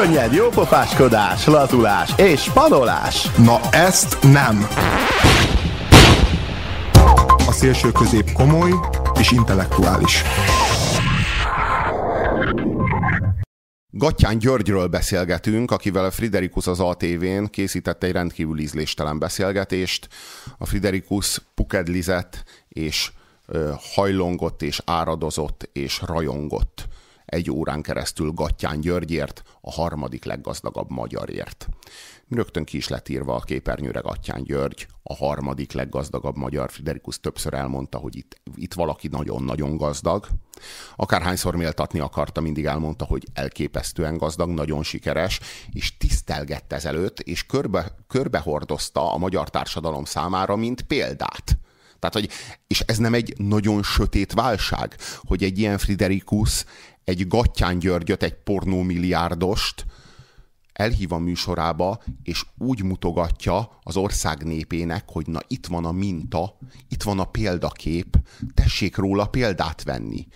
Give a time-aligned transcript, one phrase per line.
[0.00, 3.30] Könnyed jópofáskodás, lazulás és spanolás.
[3.36, 4.66] Na ezt nem!
[7.46, 8.70] A szélső közép komoly
[9.18, 10.22] és intellektuális.
[13.90, 20.08] Gattyán Györgyről beszélgetünk, akivel a Friderikus az ATV-n készített egy rendkívül ízléstelen beszélgetést.
[20.58, 23.10] A Friderikus pukedlizett és
[23.46, 26.88] ö, hajlongott és áradozott és rajongott
[27.30, 31.68] egy órán keresztül Gattyán Györgyért, a harmadik leggazdagabb magyarért.
[32.28, 36.70] Rögtön ki is lett írva a képernyőre Gattyán György, a harmadik leggazdagabb magyar.
[36.70, 40.26] Friderikus többször elmondta, hogy itt, itt valaki nagyon-nagyon gazdag.
[40.96, 45.40] Akárhányszor méltatni akarta, mindig elmondta, hogy elképesztően gazdag, nagyon sikeres,
[45.72, 51.58] és tisztelgett ezelőtt, és körbe, körbehordozta a magyar társadalom számára, mint példát.
[52.00, 52.28] Tehát, hogy,
[52.66, 56.64] és ez nem egy nagyon sötét válság, hogy egy ilyen Friderikus
[57.04, 59.84] egy Gattyán Györgyöt, egy pornómilliárdost
[60.80, 66.58] elhív a műsorába, és úgy mutogatja az ország népének, hogy na itt van a minta,
[66.88, 68.16] itt van a példakép,
[68.54, 70.26] tessék róla példát venni.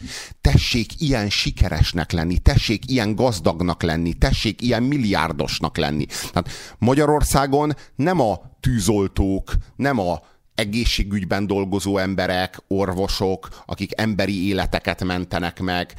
[0.41, 6.05] Tessék ilyen sikeresnek lenni, tessék ilyen gazdagnak lenni, tessék ilyen milliárdosnak lenni.
[6.05, 10.23] Tehát Magyarországon nem a tűzoltók, nem a
[10.55, 15.95] egészségügyben dolgozó emberek, orvosok, akik emberi életeket mentenek meg,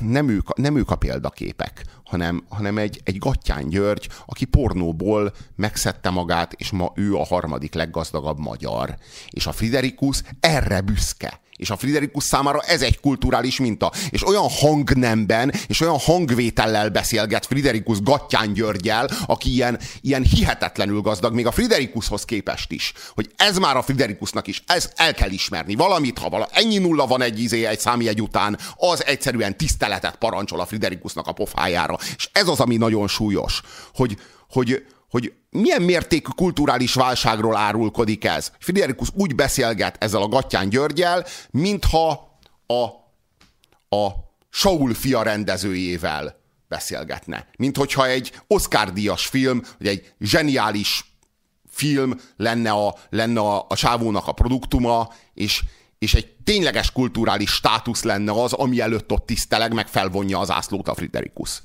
[0.00, 6.10] nem ők, nem ők a példaképek, hanem, hanem egy, egy Gattyán György, aki pornóból megszedte
[6.10, 8.96] magát, és ma ő a harmadik leggazdagabb magyar.
[9.30, 11.40] És a Friderikus erre büszke.
[11.58, 13.92] És a Friderikus számára ez egy kulturális minta.
[14.10, 21.34] És olyan hangnemben, és olyan hangvétellel beszélget Friderikus Gattyán Györgyel, aki ilyen, ilyen hihetetlenül gazdag,
[21.34, 22.92] még a Friderikushoz képest is.
[23.14, 25.74] Hogy ez már a Friderikusnak is, ez el kell ismerni.
[25.74, 30.60] Valamit, ha vala, ennyi nulla van egy izé, egy egy után, az egyszerűen tiszteletet parancsol
[30.60, 31.98] a Friderikusnak a pofájára.
[32.16, 33.60] És ez az, ami nagyon súlyos,
[33.94, 38.52] hogy, hogy, hogy milyen mértékű kulturális válságról árulkodik ez.
[38.58, 42.82] Friderikus úgy beszélget ezzel a Gattyán Györgyel, mintha a,
[43.96, 44.10] a
[44.50, 46.36] Saul fia rendezőjével
[46.68, 47.46] beszélgetne.
[47.56, 51.12] Mint hogyha egy Oscar-díjas film, vagy egy zseniális
[51.70, 55.64] film lenne a, lenne a, a sávónak a produktuma, és,
[55.98, 60.88] és egy tényleges kulturális státusz lenne az, ami előtt ott tiszteleg, meg felvonja az ászlót
[60.88, 61.62] a Friderikus.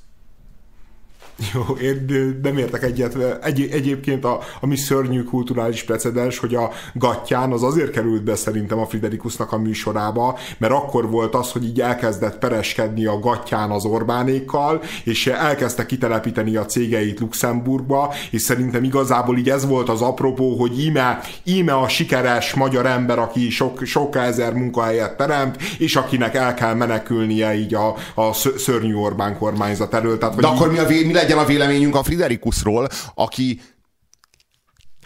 [1.54, 2.06] Jó, én
[2.42, 3.16] nem értek egyet.
[3.42, 8.34] Egy, egyébként a, a mi szörnyű kulturális precedens, hogy a Gattyán az azért került be
[8.34, 13.70] szerintem a Friderikusnak a műsorába, mert akkor volt az, hogy így elkezdett pereskedni a Gattyán
[13.70, 20.00] az Orbánékkal, és elkezdte kitelepíteni a cégeit Luxemburgba, és szerintem igazából így ez volt az
[20.00, 25.96] apropó, hogy íme, íme a sikeres magyar ember, aki sok, sok ezer munkahelyet teremt, és
[25.96, 30.18] akinek el kell menekülnie így a, a szörnyű Orbán kormányzat elől.
[30.18, 33.60] Tehát, De akkor mi, a, mi legyen a véleményünk a Friderikusról, aki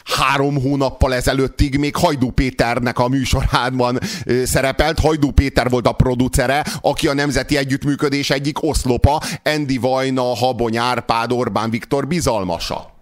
[0.04, 3.98] három hónappal ezelőttig még Hajdú Péternek a műsorában
[4.44, 4.98] szerepelt.
[4.98, 11.32] Hajdú Péter volt a producere, aki a Nemzeti Együttműködés egyik oszlopa, Endi Vajna, Habony Árpád,
[11.32, 12.96] Orbán Viktor bizalmasa.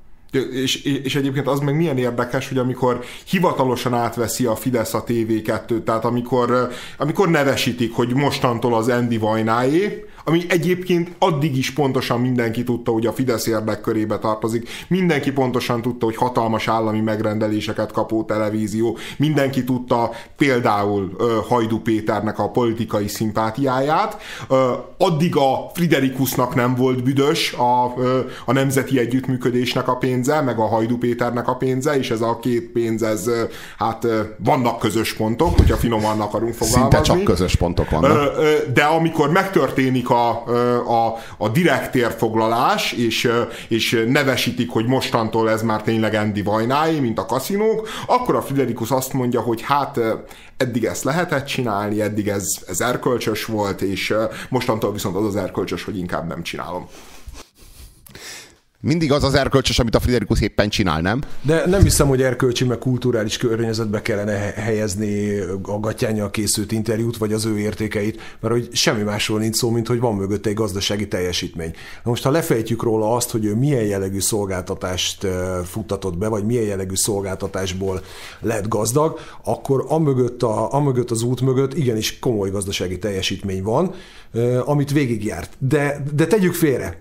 [0.53, 5.83] És, és egyébként az meg milyen érdekes, hogy amikor hivatalosan átveszi a Fidesz a TV2-t,
[5.83, 12.65] tehát amikor, amikor nevesítik, hogy mostantól az Endi Vajnáé, ami egyébként addig is pontosan mindenki
[12.65, 18.99] tudta, hogy a Fidesz érdekkörébe tartozik, mindenki pontosan tudta, hogy hatalmas állami megrendeléseket kapó televízió,
[19.17, 21.17] mindenki tudta például
[21.49, 24.17] Hajdu Péternek a politikai szimpátiáját,
[24.99, 27.85] addig a Friderikusnak nem volt büdös a,
[28.45, 32.71] a nemzeti együttműködésnek a pénze, meg a Hajdu Péternek a pénze, és ez a két
[32.73, 33.31] pénz, ez
[33.79, 34.07] hát
[34.39, 36.97] vannak közös pontok, hogyha finoman akarunk fogalmazni.
[36.97, 38.37] Szinte csak közös pontok vannak.
[38.75, 43.31] De amikor megtörténik a a, a, a direkt térfoglalás, és,
[43.69, 48.91] és nevesítik, hogy mostantól ez már tényleg Andy Vajnái, mint a kaszinók, akkor a Friderikus
[48.91, 50.01] azt mondja, hogy hát
[50.57, 54.15] eddig ezt lehetett csinálni, eddig ez, ez erkölcsös volt, és
[54.49, 56.89] mostantól viszont az az erkölcsös, hogy inkább nem csinálom
[58.81, 61.21] mindig az az erkölcsös, amit a Friderikus éppen csinál, nem?
[61.43, 67.33] De nem hiszem, hogy erkölcsi, meg kulturális környezetbe kellene helyezni a gatyányjal készült interjút, vagy
[67.33, 71.09] az ő értékeit, mert hogy semmi másról nincs szó, mint hogy van mögötte egy gazdasági
[71.09, 71.71] teljesítmény.
[72.05, 75.27] Na most, ha lefejtjük róla azt, hogy ő milyen jellegű szolgáltatást
[75.65, 78.03] futtatott be, vagy milyen jellegű szolgáltatásból
[78.41, 83.95] lett gazdag, akkor amögött, a, amögött az út mögött igenis komoly gazdasági teljesítmény van,
[84.65, 85.53] amit végigjárt.
[85.59, 87.01] De, de tegyük félre.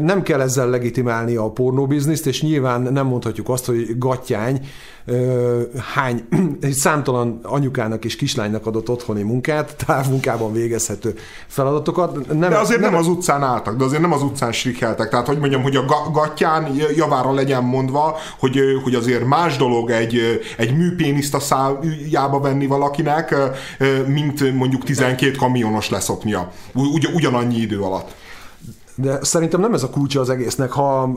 [0.00, 4.60] Nem kell ezzel legit legitimálni a pornóbizniszt, és nyilván nem mondhatjuk azt, hogy Gattyány
[5.94, 6.28] hány,
[6.84, 11.14] számtalan anyukának és kislánynak adott otthoni munkát, távmunkában végezhető
[11.46, 12.28] feladatokat.
[12.28, 15.08] Nem, de azért nem, nem az utcán álltak, de azért nem az utcán strikeltek.
[15.08, 20.40] Tehát, hogy mondjam, hogy a Gattyán javára legyen mondva, hogy, hogy azért más dolog egy,
[20.56, 23.34] egy műpéniszt a szájába venni valakinek,
[24.06, 26.52] mint mondjuk 12 kamionos leszoknia.
[26.74, 28.20] Ugy, ugyanannyi idő alatt.
[29.02, 31.12] De szerintem nem ez a kulcsa az egésznek, ha,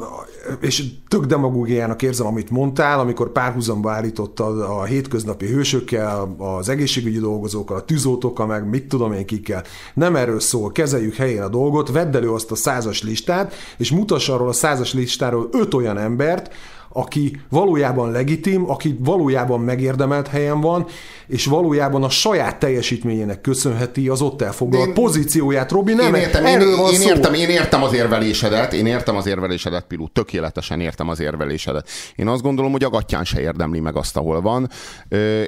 [0.59, 7.77] és tök demagógiának érzem, amit mondtál, amikor párhuzamba állítottad a hétköznapi hősökkel, az egészségügyi dolgozókkal,
[7.77, 9.63] a tűzoltókkal, meg mit tudom én kikkel.
[9.93, 14.29] Nem erről szól, kezeljük helyén a dolgot, vedd elő azt a százas listát, és mutass
[14.29, 16.53] arról a százas listáról öt olyan embert,
[16.97, 20.86] aki valójában legitim, aki valójában megérdemelt helyen van,
[21.27, 25.71] és valójában a saját teljesítményének köszönheti az ott elfoglalt én, pozícióját.
[25.71, 29.25] Robi, nem én értem, én, én, én, értem, én értem az érvelésedet, én értem az
[29.25, 31.89] érvelésedet, Pilu, tökéletesen értem az érvelésedet.
[32.15, 34.69] Én azt gondolom, hogy a gatyán se érdemli meg azt, ahol van,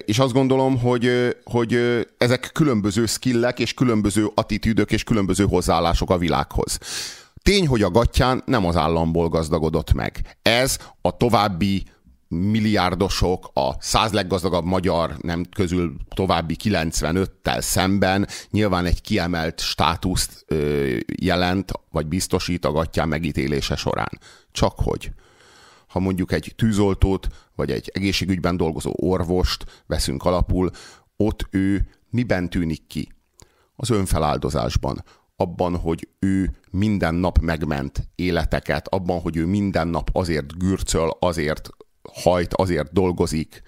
[0.05, 1.79] és azt gondolom, hogy, hogy
[2.17, 6.79] ezek különböző skillek, és különböző attitűdök, és különböző hozzáállások a világhoz.
[7.47, 10.37] Tény, hogy a gatyán nem az államból gazdagodott meg.
[10.41, 11.83] Ez a további
[12.27, 20.95] milliárdosok, a száz leggazdagabb magyar nem közül további 95-tel szemben nyilván egy kiemelt státuszt ö,
[21.21, 24.19] jelent, vagy biztosít a gatyán megítélése során.
[24.51, 25.11] Csak hogy
[25.87, 30.69] ha mondjuk egy tűzoltót, vagy egy egészségügyben dolgozó orvost veszünk alapul,
[31.17, 33.11] ott ő miben tűnik ki?
[33.75, 35.03] Az önfeláldozásban
[35.39, 41.69] abban, hogy ő minden nap megment életeket, abban, hogy ő minden nap azért gürcöl, azért
[42.13, 43.61] hajt, azért dolgozik,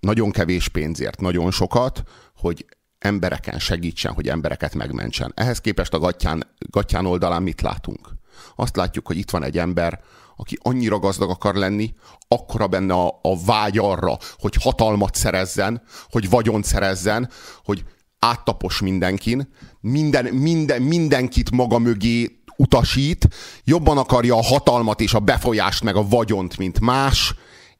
[0.00, 2.02] nagyon kevés pénzért, nagyon sokat,
[2.36, 2.66] hogy
[2.98, 5.32] embereken segítsen, hogy embereket megmentsen.
[5.36, 8.08] Ehhez képest a gatyán, gatyán oldalán mit látunk?
[8.56, 10.00] Azt látjuk, hogy itt van egy ember,
[10.36, 11.94] aki annyira gazdag akar lenni,
[12.28, 17.30] akkora benne a, a vágy arra, hogy hatalmat szerezzen, hogy vagyont szerezzen,
[17.64, 17.84] hogy
[18.24, 19.48] áttapos mindenkin,
[19.80, 23.28] minden, minden, mindenkit maga mögé utasít,
[23.64, 27.34] jobban akarja a hatalmat és a befolyást meg a vagyont, mint más,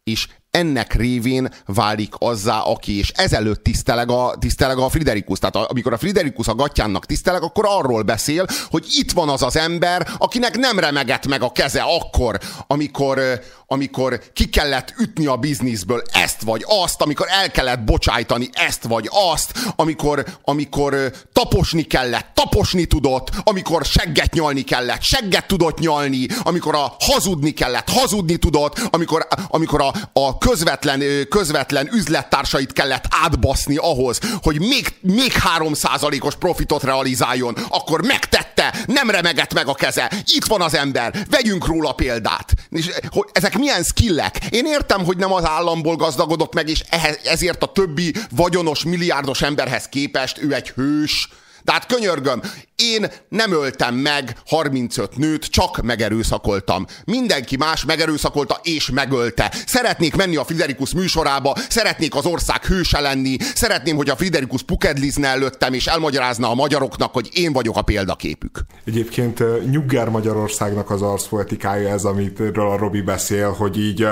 [0.05, 5.39] és ennek révén válik azzá, aki, és ezelőtt tiszteleg a, tiszteleg a Friderikus.
[5.39, 9.43] Tehát a, amikor a Friderikus a gatyánnak tiszteleg, akkor arról beszél, hogy itt van az
[9.43, 13.21] az ember, akinek nem remegett meg a keze akkor, amikor,
[13.67, 19.09] amikor ki kellett ütni a bizniszből ezt vagy azt, amikor el kellett bocsájtani ezt vagy
[19.33, 26.75] azt, amikor, amikor taposni kellett, taposni tudott, amikor segget nyalni kellett, segget tudott nyalni, amikor
[26.75, 34.19] a hazudni kellett, hazudni tudott, amikor, amikor a, a közvetlen, közvetlen üzlettársait kellett átbaszni ahhoz,
[34.43, 40.13] hogy még, még 3%-os profitot realizáljon, akkor megtette, nem remegett meg a keze.
[40.25, 42.53] Itt van az ember, vegyünk róla példát.
[42.71, 44.39] És, hogy ezek milyen skillek?
[44.51, 49.43] Én értem, hogy nem az államból gazdagodott meg, és ehhez, ezért a többi vagyonos, milliárdos
[49.43, 51.29] emberhez képest ő egy hős,
[51.65, 52.43] de hát könyörgöm,
[52.83, 56.87] én nem öltem meg 35 nőt, csak megerőszakoltam.
[57.05, 59.53] Mindenki más megerőszakolta és megölte.
[59.67, 65.29] Szeretnék menni a Friderikus műsorába, szeretnék az ország hőse lenni, szeretném, hogy a Friderikus pukedlizne
[65.29, 68.61] előttem, és elmagyarázna a magyaroknak, hogy én vagyok a példaképük.
[68.85, 74.03] Egyébként Nyugger Magyarországnak az arszpolitikája ez, amitről a Robi beszél, hogy így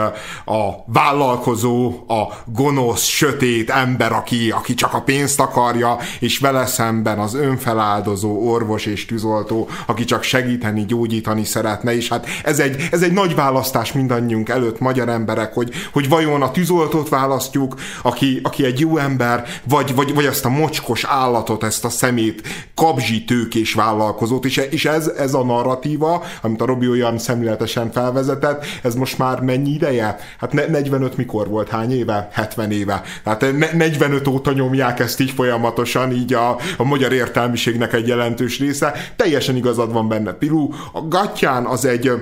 [0.44, 7.18] a vállalkozó, a gonosz, sötét ember, aki, aki csak a pénzt akarja, és vele szemben
[7.18, 13.02] az önfeláldozó orvos és tűzoltó, aki csak segíteni, gyógyítani szeretne, és hát ez egy, ez
[13.02, 18.64] egy nagy választás mindannyiunk előtt, magyar emberek, hogy, hogy vajon a tűzoltót választjuk, aki, aki
[18.64, 22.42] egy jó ember, vagy, vagy, vagy ezt a mocskos állatot, ezt a szemét,
[22.74, 28.64] kabzsi tőkés vállalkozót, és, és ez, ez a narratíva, amit a Robi olyan szemléletesen felvezetett,
[28.82, 30.18] ez most már mennyi ideje?
[30.38, 31.68] Hát 45 mikor volt?
[31.68, 32.28] Hány éve?
[32.32, 33.02] 70 éve.
[33.24, 38.08] Tehát 45 óta nyomják ezt így folyamatosan, így a, a magyar értelmiségnek egy
[38.40, 38.94] jelentős része.
[39.16, 40.68] Teljesen igazad van benne, Pilu.
[40.92, 42.16] A gatyán az egy ö,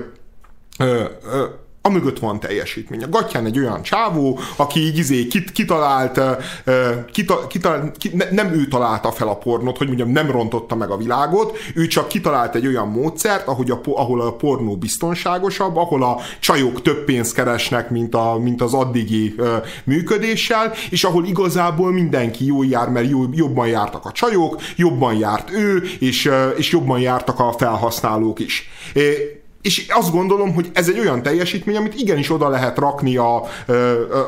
[0.77, 1.03] ö,
[1.89, 3.03] amögött van teljesítmény.
[3.03, 6.21] A Gatján egy olyan csávó, aki így izé kit, kitalált,
[7.11, 10.89] kita, kita, ki, ne, nem ő találta fel a pornót, hogy mondjam, nem rontotta meg
[10.89, 16.03] a világot, ő csak kitalált egy olyan módszert, ahogy a, ahol a pornó biztonságosabb, ahol
[16.03, 19.35] a csajok több pénzt keresnek, mint, a, mint az addigi
[19.83, 25.83] működéssel, és ahol igazából mindenki jól jár, mert jobban jártak a csajok, jobban járt ő,
[25.99, 28.69] és, és jobban jártak a felhasználók is.
[29.61, 33.35] És azt gondolom, hogy ez egy olyan teljesítmény, amit igenis oda lehet rakni a,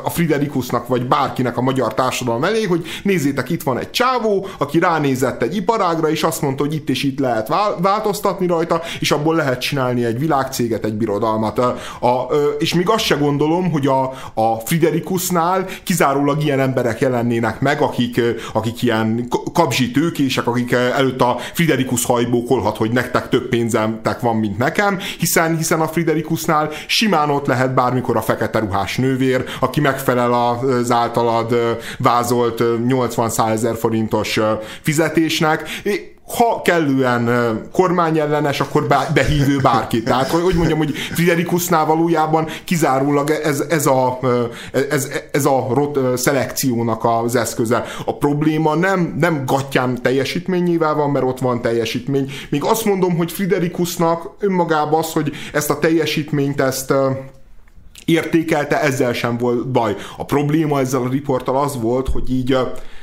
[0.04, 4.78] a Friderikusnak, vagy bárkinek a magyar társadalom elé, hogy nézzétek, itt van egy csávó, aki
[4.78, 7.48] ránézett egy iparágra, és azt mondta, hogy itt és itt lehet
[7.78, 11.58] változtatni rajta, és abból lehet csinálni egy világcéget, egy birodalmat.
[11.58, 14.02] A, a, és még azt se gondolom, hogy a,
[14.34, 18.20] a Friderikusnál kizárólag ilyen emberek jelennének meg, akik,
[18.52, 24.58] akik ilyen kapzsi tőkések, akik előtt a Friderikus hajbókolhat, hogy nektek több pénzemtek van, mint
[24.58, 30.32] nekem, hiszen, hiszen a Friderikusnál simán ott lehet bármikor a fekete ruhás nővér, aki megfelel
[30.32, 34.40] az általad vázolt 80-100 ezer forintos
[34.80, 35.68] fizetésnek,
[36.36, 40.02] ha kellően kormányellenes, akkor behívő bárki.
[40.02, 44.18] Tehát, hogy mondjam, hogy Friderikusnál valójában kizárólag ez, ez, a,
[44.90, 47.84] ez, ez a rot, szelekciónak az eszköze.
[48.04, 52.30] A probléma nem, nem gatyán teljesítményével van, mert ott van teljesítmény.
[52.50, 56.92] Még azt mondom, hogy Friderikusnak önmagában az, hogy ezt a teljesítményt ezt
[58.04, 59.96] értékelte, ezzel sem volt baj.
[60.16, 62.56] A probléma ezzel a riporttal az volt, hogy így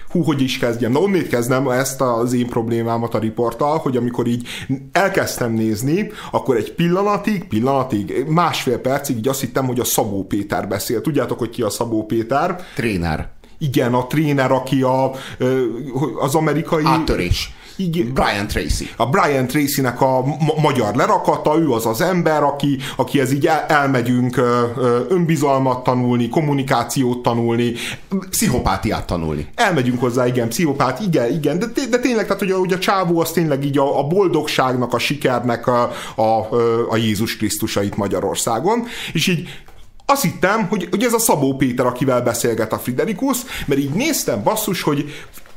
[0.10, 0.92] hú, hogy is kezdjem.
[0.92, 4.48] Na, onnét kezdem ezt az én problémámat a riporttal, hogy amikor így
[4.92, 10.68] elkezdtem nézni, akkor egy pillanatig, pillanatig, másfél percig így azt hittem, hogy a Szabó Péter
[10.68, 11.02] beszél.
[11.02, 12.64] Tudjátok, hogy ki a Szabó Péter?
[12.76, 13.30] Tréner.
[13.58, 15.12] Igen, a tréner, aki a,
[16.20, 16.84] az amerikai...
[16.86, 17.54] Áttörés.
[17.80, 18.14] Igen.
[18.14, 18.90] Brian Tracy.
[18.96, 23.48] A Brian Tracy-nek a ma- magyar lerakata, ő az az ember, aki, aki ez így
[23.48, 24.42] el, elmegyünk
[25.10, 27.74] önbizalmat tanulni, kommunikációt tanulni.
[28.30, 29.48] Pszichopátiát tanulni.
[29.56, 33.20] Elmegyünk hozzá, igen, pszichopát, igen, igen, de, de tényleg, tehát hogy a, hogy a csávó
[33.20, 36.48] az tényleg így a, a boldogságnak, a sikernek a, a,
[36.90, 39.48] a Jézus Krisztusait Magyarországon, és így
[40.06, 44.44] azt hittem, hogy, hogy ez a Szabó Péter, akivel beszélget a Friderikus, mert így néztem
[44.44, 45.06] basszus, hogy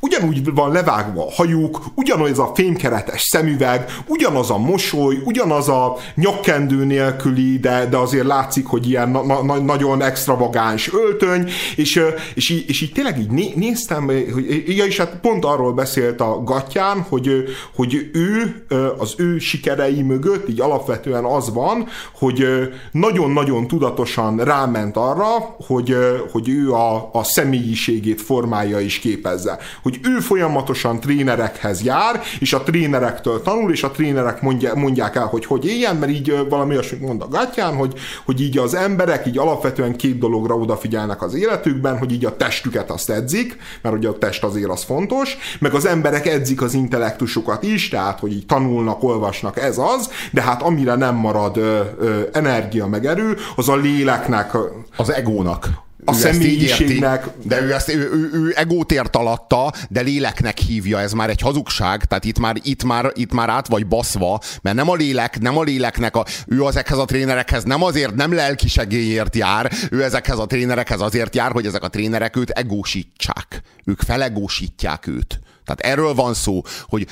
[0.04, 6.84] ugyanúgy van levágva a hajuk, ugyanaz a fémkeretes szemüveg, ugyanaz a mosoly, ugyanaz a nyakkendő
[6.84, 12.00] nélküli, de, de azért látszik, hogy ilyen na, na, nagyon extravagáns öltöny, és,
[12.34, 16.20] és, így, és így tényleg így né, néztem, hogy, ja, és hát pont arról beszélt
[16.20, 17.44] a gatyán, hogy,
[17.74, 18.64] hogy ő,
[18.98, 21.86] az ő sikerei mögött így alapvetően az van,
[22.18, 22.46] hogy
[22.92, 25.96] nagyon-nagyon tudatosan ráment arra, hogy,
[26.32, 29.58] hogy ő a, a személyiségét formálja és képezze.
[29.82, 35.16] Hogy hogy ő folyamatosan trénerekhez jár, és a trénerektől tanul, és a trénerek mondja, mondják
[35.16, 37.94] el, hogy hogy éljen, mert így valami olyasmit mond a gatyán, hogy,
[38.24, 42.90] hogy így az emberek így alapvetően két dologra odafigyelnek az életükben, hogy így a testüket
[42.90, 47.62] azt edzik, mert ugye a test azért az fontos, meg az emberek edzik az intellektusukat
[47.62, 52.20] is, tehát hogy így tanulnak, olvasnak, ez az, de hát amire nem marad ö, ö,
[52.32, 54.56] energia meg erő, az a léleknek.
[54.96, 55.68] Az egónak
[56.04, 57.26] a személyiségnek.
[57.42, 61.40] De ő, ezt, ő, ő, ő egót ért alatta, de léleknek hívja, ez már egy
[61.40, 65.40] hazugság, tehát itt már, itt már, itt már át vagy baszva, mert nem a lélek,
[65.40, 70.02] nem a léleknek, a, ő ezekhez a trénerekhez nem azért, nem lelki segélyért jár, ő
[70.02, 73.62] ezekhez a trénerekhez azért jár, hogy ezek a trénerek őt egósítsák.
[73.84, 75.40] Ők felegósítják őt.
[75.64, 77.06] Tehát erről van szó, hogy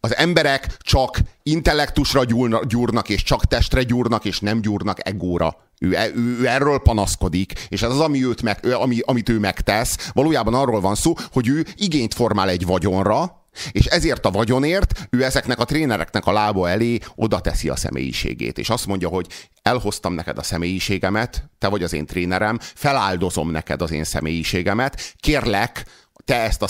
[0.00, 2.24] az emberek csak intellektusra
[2.68, 5.56] gyúrnak, és csak testre gyúrnak, és nem gyúrnak egóra.
[5.82, 10.10] Ő, ő, ő erről panaszkodik, és ez az, ami őt meg, ami, amit ő megtesz.
[10.12, 13.38] Valójában arról van szó, hogy ő igényt formál egy vagyonra,
[13.72, 18.58] és ezért a vagyonért ő ezeknek a trénereknek a lába elé oda teszi a személyiségét.
[18.58, 19.26] És azt mondja, hogy
[19.62, 25.84] elhoztam neked a személyiségemet, te vagy az én trénerem, feláldozom neked az én személyiségemet, kérlek,
[26.30, 26.66] te ezt a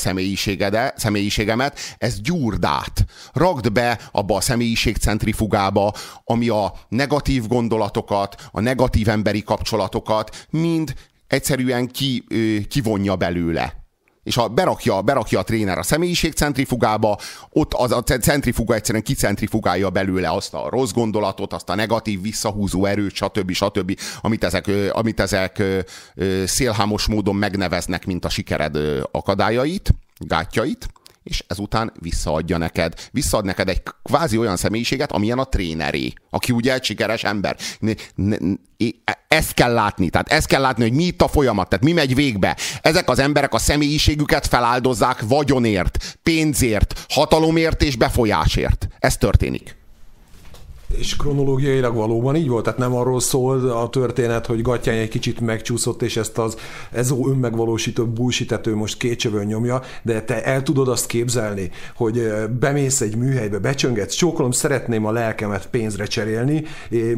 [0.97, 3.05] személyiségemet, ez gyúrd át.
[3.33, 5.93] Ragd be abba a személyiségcentrifugába,
[6.25, 10.95] ami a negatív gondolatokat, a negatív emberi kapcsolatokat mind
[11.27, 12.25] egyszerűen ki,
[12.69, 13.80] kivonja belőle
[14.23, 17.19] és ha berakja, berakja a tréner a személyiség centrifugába,
[17.51, 22.85] ott az a centrifuga egyszerűen kicentrifugálja belőle azt a rossz gondolatot, azt a negatív visszahúzó
[22.85, 23.53] erőt, stb.
[23.53, 25.63] stb., amit ezek, amit ezek
[26.45, 28.79] szélhámos módon megneveznek, mint a sikered
[29.11, 30.89] akadályait, gátjait,
[31.23, 32.95] és ezután visszaadja neked.
[33.11, 37.57] Visszaad neked egy kvázi olyan személyiséget, amilyen a tréneré, aki ugye egy sikeres ember.
[39.29, 42.15] Ezt kell látni, tehát ezt kell látni, hogy mi itt a folyamat, tehát mi megy
[42.15, 42.57] végbe.
[42.83, 48.89] Ezek az emberek a személyiségüket feláldozzák vagyonért, pénzért, hatalomért és befolyásért.
[48.99, 49.79] Ez történik.
[50.99, 52.65] És kronológiailag valóban így volt?
[52.65, 56.57] Tehát nem arról szól a történet, hogy Gatyány egy kicsit megcsúszott, és ezt az
[56.91, 63.01] ezó önmegvalósító bullshit ő most kétsövön nyomja, de te el tudod azt képzelni, hogy bemész
[63.01, 66.65] egy műhelybe, becsöngetsz, csókolom, szeretném a lelkemet pénzre cserélni,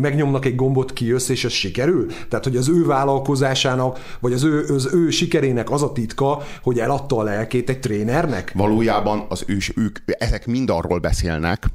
[0.00, 2.06] megnyomnak egy gombot, kijössz, és ez sikerül?
[2.28, 6.78] Tehát, hogy az ő vállalkozásának, vagy az ő, az ő sikerének az a titka, hogy
[6.78, 8.52] eladta a lelkét egy trénernek?
[8.54, 11.66] Valójában az ő, ők, ezek mind arról beszélnek,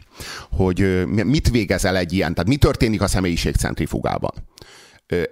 [0.52, 4.32] hogy mit végez végzel egy ilyen, tehát mi történik a személyiségcentrifugában?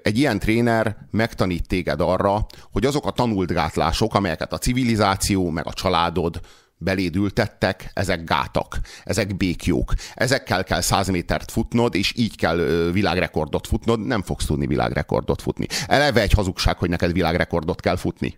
[0.03, 5.67] Egy ilyen tréner megtanít téged arra, hogy azok a tanult gátlások, amelyeket a civilizáció, meg
[5.67, 6.39] a családod,
[6.77, 9.93] beléd ültettek, ezek gátak, ezek békjók.
[10.13, 12.57] Ezekkel kell száz métert futnod, és így kell
[12.91, 15.67] világrekordot futnod, nem fogsz tudni világrekordot futni.
[15.87, 18.37] Eleve egy hazugság, hogy neked világrekordot kell futni.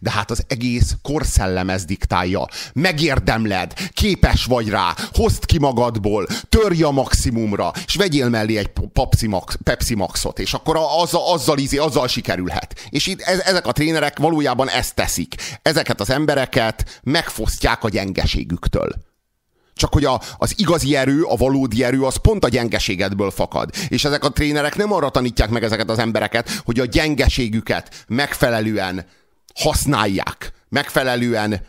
[0.00, 2.46] De hát az egész korszellem ez diktálja.
[2.72, 9.26] Megérdemled, képes vagy rá, hozd ki magadból, törj a maximumra, és vegyél mellé egy Pepsi,
[9.26, 12.88] Max, Pepsi Maxot, és akkor azzal, azzal, izé, azzal sikerülhet.
[12.88, 15.34] És itt ezek a trénerek valójában ezt teszik.
[15.62, 18.94] Ezeket az embereket megfosztják a gyengeségüktől.
[19.74, 23.70] Csak hogy a, az igazi erő, a valódi erő, az pont a gyengeségedből fakad.
[23.88, 29.06] És ezek a trénerek nem arra tanítják meg ezeket az embereket, hogy a gyengeségüket megfelelően
[29.54, 31.60] használják megfelelően,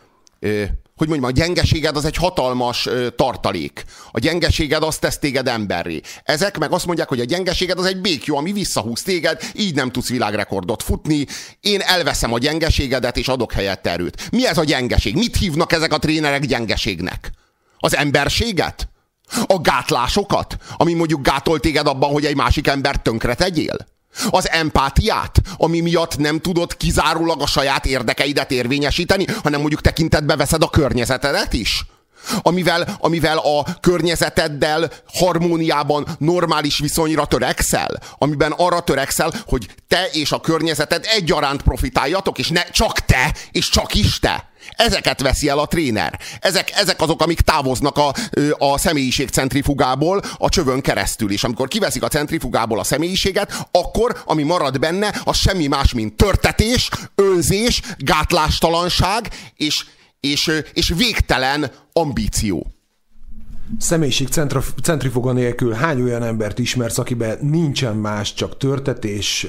[0.96, 3.84] hogy mondjam, a gyengeséged az egy hatalmas tartalék.
[4.12, 6.01] A gyengeséged azt tesz téged emberré.
[6.24, 9.92] Ezek meg azt mondják, hogy a gyengeséged az egy békjó, ami visszahúz téged, így nem
[9.92, 11.25] tudsz világrekordot futni.
[11.60, 14.32] Én elveszem a gyengeségedet, és adok helyett erőt.
[14.32, 15.15] Mi ez a gyengeség?
[15.15, 17.32] Mit hívnak ezek a trénerek gyengeségnek?
[17.77, 18.89] Az emberséget?
[19.46, 20.58] A gátlásokat?
[20.77, 23.77] Ami mondjuk gátol téged abban, hogy egy másik embert tönkre tegyél?
[24.29, 30.63] Az empátiát, ami miatt nem tudod kizárólag a saját érdekeidet érvényesíteni, hanem mondjuk tekintetbe veszed
[30.63, 31.86] a környezetedet is?
[32.41, 38.00] Amivel, amivel a környezeteddel harmóniában normális viszonyra törekszel?
[38.17, 43.70] Amiben arra törekszel, hogy te és a környezeted egyaránt profitáljatok, és ne csak te, és
[43.70, 44.53] csak is te.
[44.75, 46.20] Ezeket veszi el a tréner.
[46.39, 48.13] Ezek, ezek azok, amik távoznak a,
[48.58, 51.32] a személyiség centrifugából a csövön keresztül.
[51.32, 56.13] És amikor kiveszik a centrifugából a személyiséget, akkor, ami marad benne, az semmi más, mint
[56.13, 59.86] törtetés, önzés, gátlástalanság és,
[60.32, 62.67] és, és végtelen ambíció
[63.79, 64.27] személyiség
[64.84, 69.48] centrifuga nélkül hány olyan embert ismersz, akiben nincsen más, csak törtetés,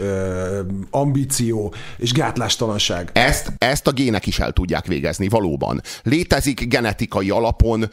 [0.91, 3.11] ambíció és gátlástalanság?
[3.13, 5.81] Ezt, ezt a gének is el tudják végezni, valóban.
[6.03, 7.91] Létezik genetikai alapon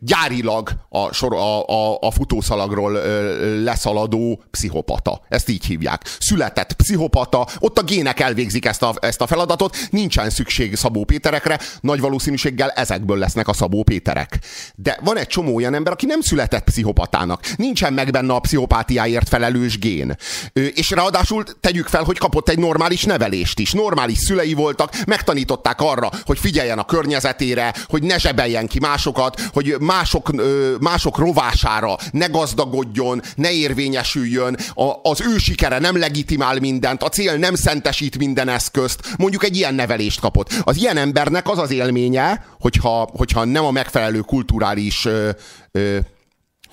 [0.00, 2.92] gyárilag a, sor, a, a, a futószalagról
[3.62, 5.20] leszaladó pszichopata.
[5.28, 6.02] Ezt így hívják.
[6.18, 11.58] Született pszichopata, ott a gének elvégzik ezt a, ezt a feladatot, nincsen szükség Szabó Péterekre,
[11.80, 14.38] nagy valószínűséggel ezekből lesznek a Szabó Péterek.
[14.74, 17.56] De van egy csomó olyan ember, aki nem született pszichopatának.
[17.56, 20.16] Nincsen meg benne a pszichopátiáért felelős gén.
[20.52, 23.72] És ráadásul tegyük fel, hogy kapott egy normális nevelést is.
[23.72, 29.76] Normális szülei voltak, megtanították arra, hogy figyeljen a környezetére, hogy ne zsebeljen ki másokat, hogy
[29.80, 30.30] mások,
[30.80, 37.36] mások rovására ne gazdagodjon, ne érvényesüljön, a, az ő sikere nem legitimál mindent, a cél
[37.36, 40.52] nem szentesít minden eszközt, mondjuk egy ilyen nevelést kapott.
[40.64, 45.30] Az ilyen embernek az az élménye, hogyha, hogyha nem a megfelelő kulturális, ö,
[45.70, 45.98] ö,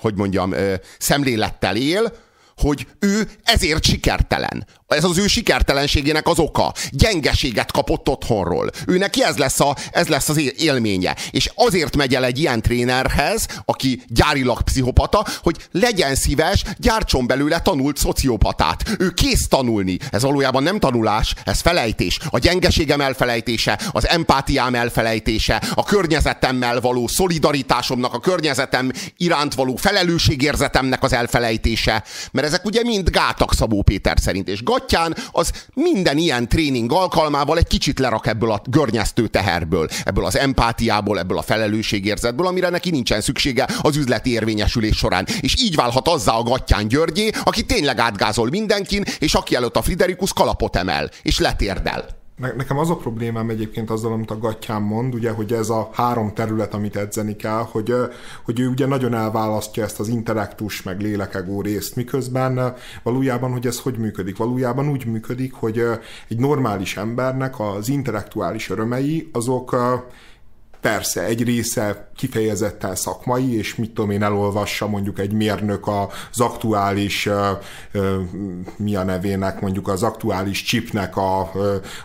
[0.00, 2.12] hogy mondjam, ö, szemlélettel él,
[2.56, 4.66] hogy ő ezért sikertelen.
[4.96, 6.72] Ez az ő sikertelenségének az oka.
[6.90, 8.70] Gyengeséget kapott otthonról.
[8.86, 11.16] Ő neki ez lesz, a, ez lesz az élménye.
[11.30, 17.60] És azért megy el egy ilyen trénerhez, aki gyárilag pszichopata, hogy legyen szíves, gyártson belőle
[17.60, 18.82] tanult szociopatát.
[18.98, 19.98] Ő kész tanulni.
[20.10, 22.18] Ez valójában nem tanulás, ez felejtés.
[22.30, 31.02] A gyengeségem elfelejtése, az empátiám elfelejtése, a környezetemmel való szolidaritásomnak, a környezetem iránt való felelősségérzetemnek
[31.02, 32.04] az elfelejtése.
[32.32, 34.48] Mert ezek ugye mind gátak Szabó Péter szerint.
[34.48, 40.24] És gatyán az minden ilyen tréning alkalmával egy kicsit lerak ebből a görnyeztő teherből, ebből
[40.24, 45.26] az empátiából, ebből a felelősségérzetből, amire neki nincsen szüksége az üzleti érvényesülés során.
[45.40, 49.82] És így válhat azzá a gatyán Györgyé, aki tényleg átgázol mindenkin, és aki előtt a
[49.82, 52.19] Friderikus kalapot emel, és letérdel.
[52.40, 56.34] Nekem az a problémám egyébként azzal, amit a Gattyán mond, ugye, hogy ez a három
[56.34, 57.94] terület, amit edzeni kell, hogy,
[58.44, 63.80] hogy ő ugye nagyon elválasztja ezt az intellektus meg lélekegó részt, miközben valójában, hogy ez
[63.80, 64.36] hogy működik?
[64.36, 65.82] Valójában úgy működik, hogy
[66.28, 69.76] egy normális embernek az intellektuális örömei azok
[70.80, 77.28] Persze, egy része kifejezetten szakmai, és mit tudom én, elolvassa mondjuk egy mérnök az aktuális,
[78.76, 81.52] mi a nevének, mondjuk az aktuális chipnek a,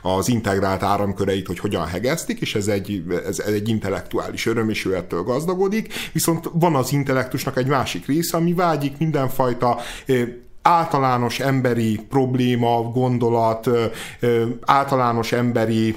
[0.01, 4.85] az integrált áramköreit, hogy hogyan hegesztik, és ez egy, ez, ez egy intellektuális öröm, és
[4.85, 9.79] ő ettől gazdagodik, viszont van az intellektusnak egy másik része, ami vágyik mindenfajta
[10.67, 13.69] általános emberi probléma, gondolat,
[14.65, 15.95] általános emberi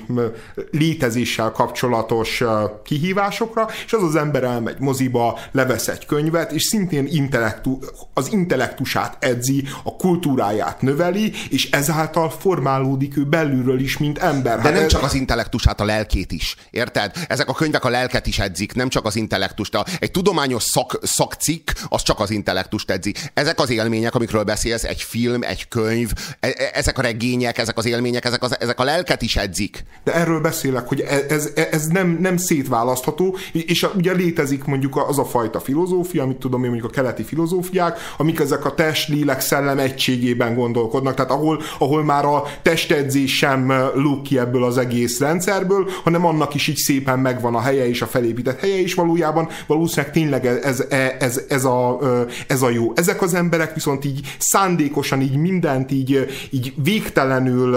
[0.70, 2.42] létezéssel kapcsolatos
[2.84, 7.78] kihívásokra, és az az ember elmegy moziba, levesz egy könyvet, és szintén intellektu,
[8.14, 14.56] az intellektusát edzi, a kultúráját növeli, és ezáltal formálódik ő belülről is, mint ember.
[14.56, 16.56] De hát nem csak az intellektusát, a lelkét is.
[16.70, 17.16] Érted?
[17.28, 19.78] Ezek a könyvek a lelket is edzik, nem csak az intellektust.
[19.98, 23.14] Egy tudományos szak, szakcikk, az csak az intellektust edzi.
[23.34, 27.78] Ezek az élmények, amikről beszélsz, egy film, egy könyv, e, e, ezek a regények, ezek
[27.78, 29.84] az élmények, ezek, az, ezek a lelket is edzik.
[30.04, 35.04] De erről beszélek, hogy e, ez, ez, ez nem, nem szétválasztható, és ugye létezik mondjuk
[35.08, 39.08] az a fajta filozófia, amit tudom én mondjuk a keleti filozófiák, amik ezek a test,
[39.08, 44.78] lélek, szellem egységében gondolkodnak, tehát ahol, ahol már a testedzés sem lók ki ebből az
[44.78, 48.94] egész rendszerből, hanem annak is így szépen megvan a helye és a felépített helye, és
[48.94, 51.98] valójában valószínűleg tényleg ez, ez, ez, ez, a,
[52.46, 52.92] ez a jó.
[52.94, 57.76] Ezek az emberek viszont így szándékosan így mindent így, így végtelenül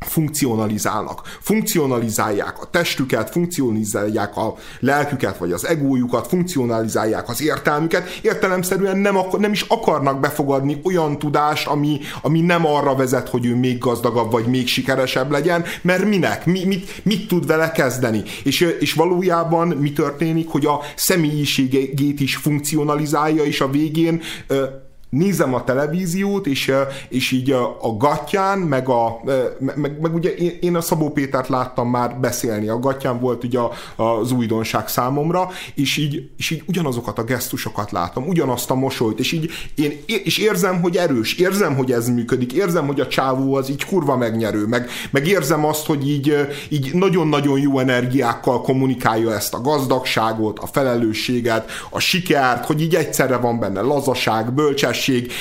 [0.00, 1.38] funkcionalizálnak.
[1.40, 8.18] Funkcionalizálják a testüket, funkcionalizálják a lelküket, vagy az egójukat, funkcionalizálják az értelmüket.
[8.22, 13.46] Értelemszerűen nem, akar, nem is akarnak befogadni olyan tudást, ami, ami nem arra vezet, hogy
[13.46, 16.46] ő még gazdagabb, vagy még sikeresebb legyen, mert minek?
[16.46, 18.22] Mi, mit, mit tud vele kezdeni?
[18.44, 24.22] És, és valójában mi történik, hogy a személyiségét is funkcionalizálja, és a végén
[25.10, 26.72] nézem a televíziót, és,
[27.08, 29.20] és így a, a gatyán, meg, a,
[29.58, 33.72] meg, meg ugye én, a Szabó Pétert láttam már beszélni, a gatyán volt ugye a,
[33.96, 39.32] az újdonság számomra, és így, és így ugyanazokat a gesztusokat látom, ugyanazt a mosolyt, és
[39.32, 43.70] így én és érzem, hogy erős, érzem, hogy ez működik, érzem, hogy a csávó az
[43.70, 46.36] így kurva megnyerő, meg, meg érzem azt, hogy így,
[46.68, 53.36] így nagyon-nagyon jó energiákkal kommunikálja ezt a gazdagságot, a felelősséget, a sikert, hogy így egyszerre
[53.36, 55.32] van benne lazaság, bölcsesség, képesség,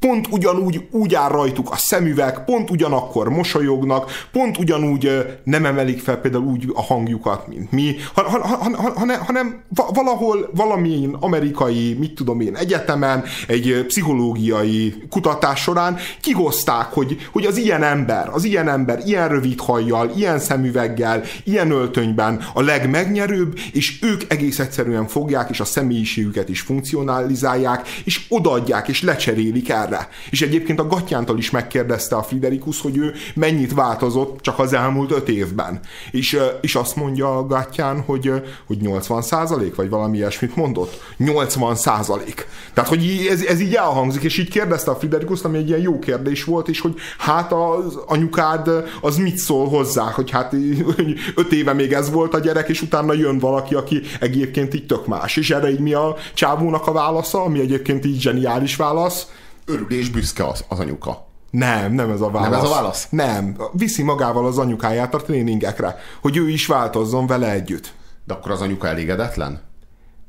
[0.00, 6.16] pont ugyanúgy úgy áll rajtuk a szemüveg, pont ugyanakkor mosolyognak, pont ugyanúgy nem emelik fel
[6.16, 12.56] például úgy a hangjukat, mint mi, hanem, hanem, hanem valahol valamilyen amerikai, mit tudom én,
[12.56, 19.28] egyetemen, egy pszichológiai kutatás során kihozták, hogy, hogy az ilyen ember, az ilyen ember ilyen
[19.28, 25.64] rövid hajjal, ilyen szemüveggel, ilyen öltönyben a legmegnyerőbb, és ők egész egyszerűen fogják, és a
[25.64, 30.08] személyiségüket is funkcionalizálják, és odaadják, és lecserélik el erre.
[30.30, 35.10] És egyébként a Gatyántól is megkérdezte a Friderikus, hogy ő mennyit változott csak az elmúlt
[35.10, 35.80] öt évben.
[36.10, 38.32] És, és azt mondja a Gatyán, hogy,
[38.66, 41.02] hogy 80 százalék, vagy valami ilyesmit mondott.
[41.16, 42.46] 80 százalék.
[42.74, 45.98] Tehát, hogy ez, ez így elhangzik, és így kérdezte a Friderikus, ami egy ilyen jó
[45.98, 48.70] kérdés volt, és hogy hát az anyukád
[49.00, 50.54] az mit szól hozzá, hogy hát
[51.34, 55.06] öt éve még ez volt a gyerek, és utána jön valaki, aki egyébként így tök
[55.06, 55.36] más.
[55.36, 59.26] És erre így mi a csávónak a válasza, ami egyébként így zseniális válasz,
[59.68, 61.26] örül és büszke az, az anyuka.
[61.50, 62.50] Nem, nem ez a válasz.
[62.50, 63.06] Nem ez a válasz?
[63.10, 63.56] Nem.
[63.72, 67.92] Viszi magával az anyukáját a tréningekre, hogy ő is változzon vele együtt.
[68.24, 69.66] De akkor az anyuka elégedetlen?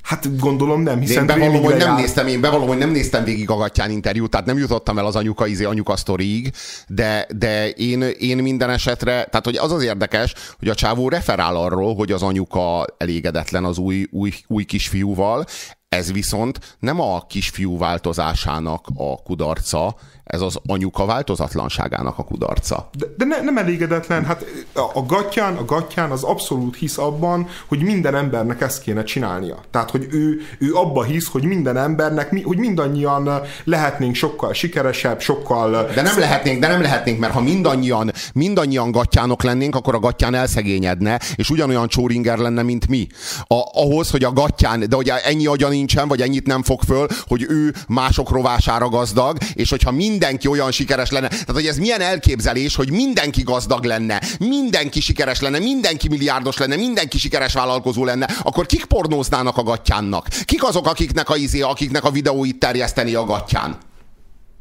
[0.01, 3.49] Hát gondolom nem, hiszen én bevallom, hogy nem néztem, én bevallom, hogy nem néztem végig
[3.49, 6.51] a gatyán interjút, tehát nem jutottam el az anyuka, izé, anyuka sztoriig,
[6.87, 11.55] de, de én, én minden esetre, tehát hogy az az érdekes, hogy a csávó referál
[11.55, 15.45] arról, hogy az anyuka elégedetlen az új, új, új kisfiúval,
[15.89, 19.95] ez viszont nem a kisfiú változásának a kudarca,
[20.29, 22.89] ez az anyuka változatlanságának a kudarca.
[22.97, 24.45] De, de ne, nem elégedetlen, hát
[24.93, 29.57] a gatyán, a gatyán az abszolút hisz abban, hogy minden embernek ezt kéne csinálnia.
[29.71, 33.29] Tehát, hogy ő, ő abba hisz, hogy minden embernek, hogy mindannyian
[33.63, 35.91] lehetnénk sokkal sikeresebb, sokkal...
[35.95, 40.33] De nem lehetnénk, de nem lehetnénk, mert ha mindannyian, mindannyian gatyánok lennénk, akkor a gatyán
[40.33, 43.07] elszegényedne, és ugyanolyan csóringer lenne, mint mi.
[43.47, 47.07] A, ahhoz, hogy a gatyán, de ugye ennyi agya nincsen, vagy ennyit nem fog föl,
[47.27, 51.27] hogy ő mások rovására gazdag, és hogyha mind mindenki olyan sikeres lenne.
[51.27, 56.75] Tehát, hogy ez milyen elképzelés, hogy mindenki gazdag lenne, mindenki sikeres lenne, mindenki milliárdos lenne,
[56.75, 60.27] mindenki sikeres vállalkozó lenne, akkor kik pornóznának a gatyánnak?
[60.45, 63.77] Kik azok, akiknek a, izé, akiknek a videóit terjeszteni a gatyán?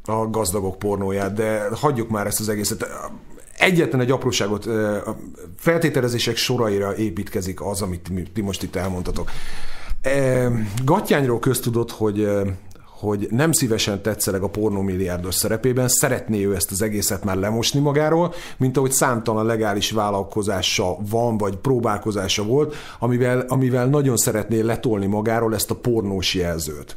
[0.03, 2.85] A gazdagok pornóját, de hagyjuk már ezt az egészet
[3.57, 4.67] egyetlen egy apróságot,
[5.57, 9.31] feltételezések soraira építkezik az, amit ti most itt elmondtatok.
[10.83, 12.29] Gatyányról köztudott, hogy
[12.99, 18.33] hogy nem szívesen tetszeleg a pornomilliárdos szerepében, szeretné ő ezt az egészet már lemosni magáról,
[18.57, 25.53] mint ahogy számtalan legális vállalkozása van, vagy próbálkozása volt, amivel, amivel nagyon szeretné letolni magáról
[25.53, 26.95] ezt a pornós jelzőt.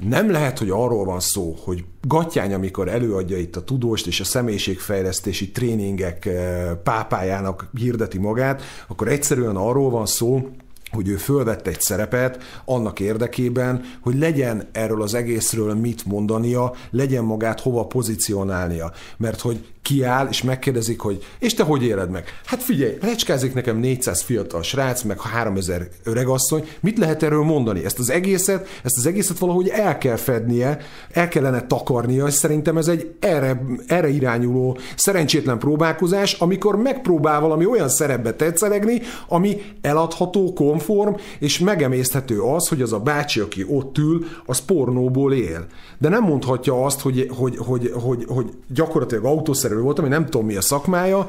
[0.00, 4.24] Nem lehet, hogy arról van szó, hogy Gatyány, amikor előadja itt a tudóst és a
[4.24, 10.48] személyiségfejlesztési tréningek eh, pápájának hirdeti magát, akkor egyszerűen arról van szó,
[10.94, 17.24] hogy ő fölvette egy szerepet annak érdekében, hogy legyen erről az egészről mit mondania, legyen
[17.24, 18.92] magát hova pozícionálnia.
[19.16, 22.24] Mert hogy kiáll, és megkérdezik, hogy és te hogy éled meg?
[22.44, 27.84] Hát figyelj, lecskázik nekem 400 fiatal srác, meg 3000 öregasszony, mit lehet erről mondani?
[27.84, 30.78] Ezt az egészet, ezt az egészet valahogy el kell fednie,
[31.10, 37.66] el kellene takarnia, és szerintem ez egy erre, erre irányuló szerencsétlen próbálkozás, amikor megpróbál valami
[37.66, 43.98] olyan szerepbe tetszelegni, ami eladható, konform, és megemészthető az, hogy az a bácsi, aki ott
[43.98, 45.66] ül, az pornóból él.
[45.98, 50.24] De nem mondhatja azt, hogy, hogy, hogy, hogy, hogy gyakorlatilag autószerű szerelő voltam, én nem
[50.24, 51.26] tudom mi a szakmája,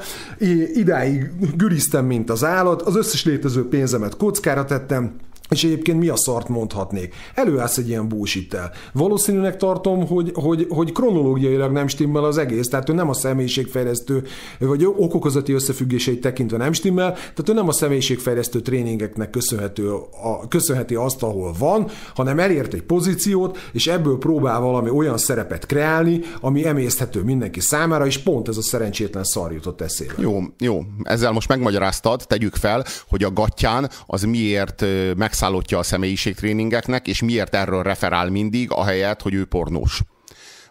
[0.74, 5.16] idáig güriztem, mint az állat, az összes létező pénzemet kockára tettem,
[5.50, 7.16] és egyébként mi a szart mondhatnék?
[7.34, 8.58] Előállsz egy ilyen bullshit
[8.94, 14.24] Valószínűleg tartom, hogy, hogy, hogy kronológiailag nem stimmel az egész, tehát ő nem a személyiségfejlesztő,
[14.60, 20.96] vagy okokozati összefüggéseit tekintve nem stimmel, tehát ő nem a személyiségfejlesztő tréningeknek köszönhető, a, köszönheti
[20.96, 26.66] azt, ahol van, hanem elért egy pozíciót, és ebből próbál valami olyan szerepet kreálni, ami
[26.66, 30.14] emészthető mindenki számára, és pont ez a szerencsétlen szar jutott eszébe.
[30.18, 30.82] Jó, jó.
[31.04, 34.86] Ezzel most megmagyaráztad, tegyük fel, hogy a gatyán az miért
[35.18, 40.02] meg megszállottja a személyiségtréningeknek, és miért erről referál mindig, ahelyett, hogy ő pornós,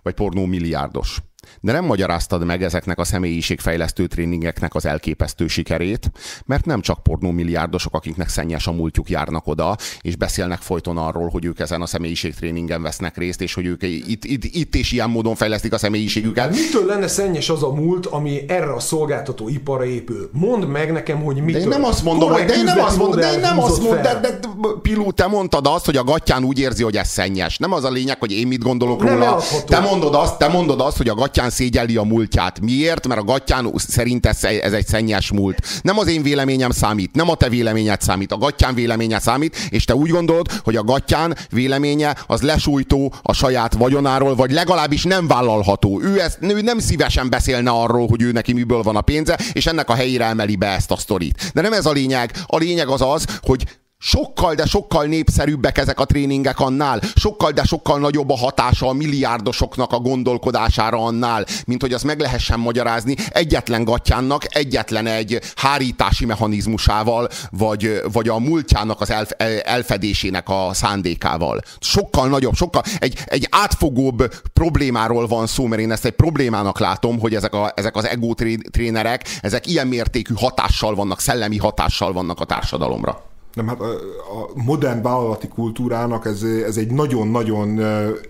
[0.03, 1.19] vagy pornó milliárdos
[1.61, 6.11] de nem magyaráztad meg ezeknek a személyiségfejlesztő tréningeknek az elképesztő sikerét,
[6.47, 11.45] mert nem csak pornómilliárdosok, akiknek szennyes a múltjuk járnak oda, és beszélnek folyton arról, hogy
[11.45, 15.35] ők ezen a személyiségtréningen vesznek részt, és hogy ők itt, itt, itt és ilyen módon
[15.35, 16.51] fejlesztik a személyiségüket.
[16.51, 20.31] Mitől lenne szennyes az a múlt, ami erre a szolgáltató iparra épül?
[20.33, 21.53] Mondd meg nekem, hogy mitől.
[21.53, 23.81] De én nem azt mondom, hogy de én nem azt mondom, de én nem azt
[23.81, 24.39] mondom, de, de,
[24.83, 27.59] Pilú, te mondtad azt, hogy a gatyán úgy érzi, hogy ez szennyes.
[27.59, 29.43] Nem az a lényeg, hogy én mit gondolok nem róla.
[29.67, 32.61] Te mondod azt, te mondod azt, hogy a gatyán szégyelli a múltját.
[32.61, 33.07] Miért?
[33.07, 35.81] Mert a gatyán szerint ez, ez egy szennyes múlt.
[35.83, 39.85] Nem az én véleményem számít, nem a te véleményed számít, a gatyán véleménye számít, és
[39.85, 45.27] te úgy gondolod, hogy a gatyán véleménye az lesújtó a saját vagyonáról, vagy legalábbis nem
[45.27, 46.01] vállalható.
[46.01, 49.67] Ő, ezt, ő nem szívesen beszélne arról, hogy ő neki miből van a pénze, és
[49.67, 51.51] ennek a helyére emeli be ezt a sztorit.
[51.55, 52.33] De nem ez a lényeg.
[52.47, 53.65] A lényeg az az, hogy
[54.05, 58.93] sokkal, de sokkal népszerűbbek ezek a tréningek annál, sokkal, de sokkal nagyobb a hatása a
[58.93, 66.25] milliárdosoknak a gondolkodására annál, mint hogy azt meg lehessen magyarázni egyetlen gatyánnak, egyetlen egy hárítási
[66.25, 69.31] mechanizmusával, vagy, vagy a múltjának az elf,
[69.63, 71.61] elfedésének a szándékával.
[71.79, 77.19] Sokkal nagyobb, sokkal, egy, egy átfogóbb problémáról van szó, mert én ezt egy problémának látom,
[77.19, 78.35] hogy ezek, a, ezek az ego
[78.71, 83.33] trénerek, ezek ilyen mértékű hatással vannak, szellemi hatással vannak a társadalomra.
[83.55, 87.81] Nem, hát a, a modern vállalati kultúrának ez, ez egy nagyon-nagyon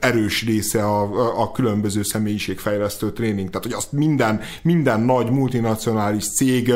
[0.01, 1.03] erős része a,
[1.43, 3.49] a különböző személyiségfejlesztő tréning.
[3.49, 6.73] Tehát, hogy azt minden, minden nagy multinacionális cég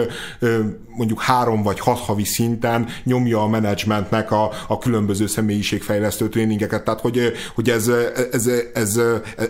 [0.98, 6.84] mondjuk három vagy hat havi szinten nyomja a menedzsmentnek a, a különböző személyiségfejlesztő tréningeket.
[6.84, 7.90] Tehát, hogy, hogy ez,
[8.32, 9.00] ez, ez,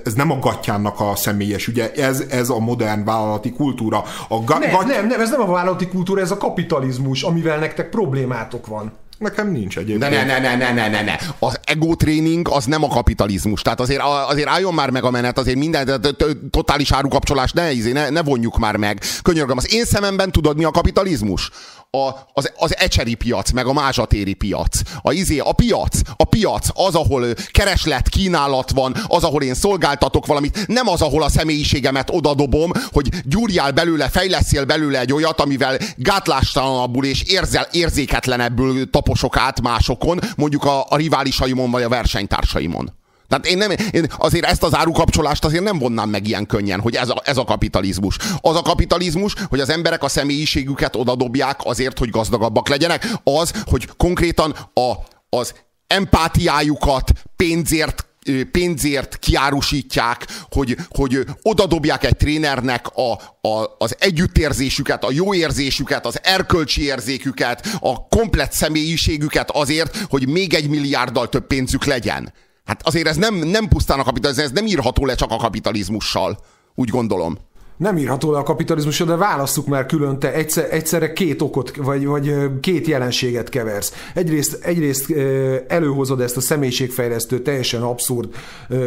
[0.05, 4.05] ez, nem a gatyánnak a személyes ugye ez, ez a modern vállalati kultúra.
[4.29, 7.89] A ga, nem, nem, nem, ez nem a vállalati kultúra, ez a kapitalizmus, amivel nektek
[7.89, 8.88] problémátok van.
[9.19, 10.11] Nekem nincs egyébként.
[10.11, 11.17] Ne, ne, ne, ne, ne, ne, ne.
[11.39, 13.63] Az ego tréning az nem a kapitalizmus.
[13.63, 16.01] Tehát azért, azért álljon már meg a menet, azért minden
[16.51, 19.01] totális árukapcsolás ne, izé, ne, ne vonjuk már meg.
[19.23, 21.51] Könyörgöm, az én szememben tudod mi a kapitalizmus?
[22.07, 24.81] A, az, az ecseri piac, meg a mázsatéri piac.
[25.03, 30.27] A, izé, a piac, a piac az, ahol kereslet, kínálat van, az, ahol én szolgáltatok
[30.27, 35.79] valamit, nem az, ahol a személyiségemet odadobom, hogy gyúrjál belőle, fejleszél belőle egy olyat, amivel
[35.97, 42.98] gátlástalanabbul és érzel, érzéketlenebbül taposok át másokon, mondjuk a, a riválisaimon vagy a versenytársaimon.
[43.29, 46.95] Tehát én, nem, én azért ezt az árukapcsolást azért nem vonnám meg ilyen könnyen, hogy
[46.95, 48.17] ez a, ez a kapitalizmus.
[48.41, 53.07] Az a kapitalizmus, hogy az emberek a személyiségüket odadobják azért, hogy gazdagabbak legyenek.
[53.25, 54.93] Az, hogy konkrétan a,
[55.29, 55.55] az
[55.87, 58.07] empátiájukat pénzért
[58.53, 63.13] pénzért kiárusítják, hogy, hogy odadobják egy trénernek a,
[63.49, 70.55] a, az együttérzésüket, a jó érzésüket, az erkölcsi érzéküket, a komplet személyiségüket azért, hogy még
[70.55, 72.33] egy milliárddal több pénzük legyen.
[72.69, 76.39] Hát azért ez nem, nem pusztán a kapitalizmus, ez nem írható le csak a kapitalizmussal.
[76.75, 77.39] Úgy gondolom
[77.79, 82.07] nem írható le a kapitalizmusra, de válasszuk már külön, te egyszer, egyszerre két okot, vagy,
[82.07, 83.93] vagy két jelenséget keversz.
[84.15, 85.15] Egyrészt, egyrészt
[85.69, 88.29] előhozod ezt a személyiségfejlesztő, teljesen abszurd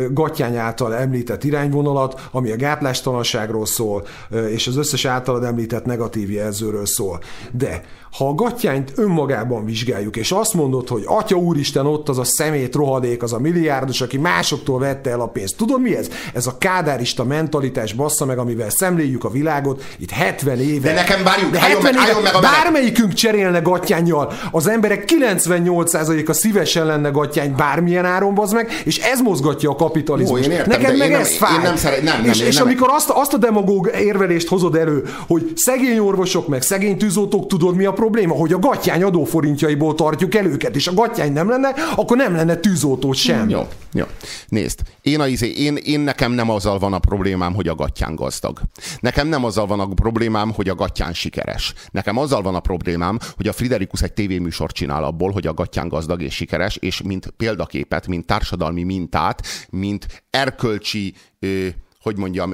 [0.10, 4.06] gatyány által említett irányvonalat, ami a gátlástalanságról szól,
[4.50, 7.20] és az összes általad említett negatív jelzőről szól.
[7.52, 12.24] De ha a gatyányt önmagában vizsgáljuk, és azt mondod, hogy Atya Úristen, ott az a
[12.24, 15.58] szemét rohadék, az a milliárdos, aki másoktól vette el a pénzt.
[15.58, 16.10] Tudod mi ez?
[16.34, 20.88] Ez a kádárista mentalitás bassza meg, amivel szemléljük a világot, itt 70 éve.
[20.88, 26.34] De nekem várjuk, de álljon meg- éve meg a bármelyikünk cserélne gattyányjal, az emberek 98%-a
[26.34, 30.46] szívesen lenne gattyány bármilyen áron bazd meg, és ez mozgatja a kapitalizmust.
[30.48, 31.54] Értem, Neked de meg én nem- ez fáj.
[31.54, 34.48] én nem szeret- nem, nem, és, én és nem- amikor azt, azt a demagóg érvelést
[34.48, 38.34] hozod elő, hogy szegény orvosok meg szegény tűzoltók, tudod mi a probléma?
[38.36, 42.56] Hogy a gattyány adóforintjaiból tartjuk el őket, és a gattyány nem lenne, akkor nem lenne
[42.56, 43.50] tűzoltó sem.
[43.50, 44.04] Jó, jó.
[44.48, 48.16] Nézd, én, a, izé, én, én nekem nem azzal van a problémám, hogy a gatyán
[48.16, 48.60] gazdag.
[49.00, 51.74] Nekem nem azzal van a problémám, hogy a gatyán sikeres.
[51.92, 55.88] Nekem azzal van a problémám, hogy a Friderikus egy tévéműsort csinál abból, hogy a gatyán
[55.88, 61.68] gazdag és sikeres, és mint példaképet, mint társadalmi mintát, mint erkölcsi ö,
[62.02, 62.54] hogy mondjam,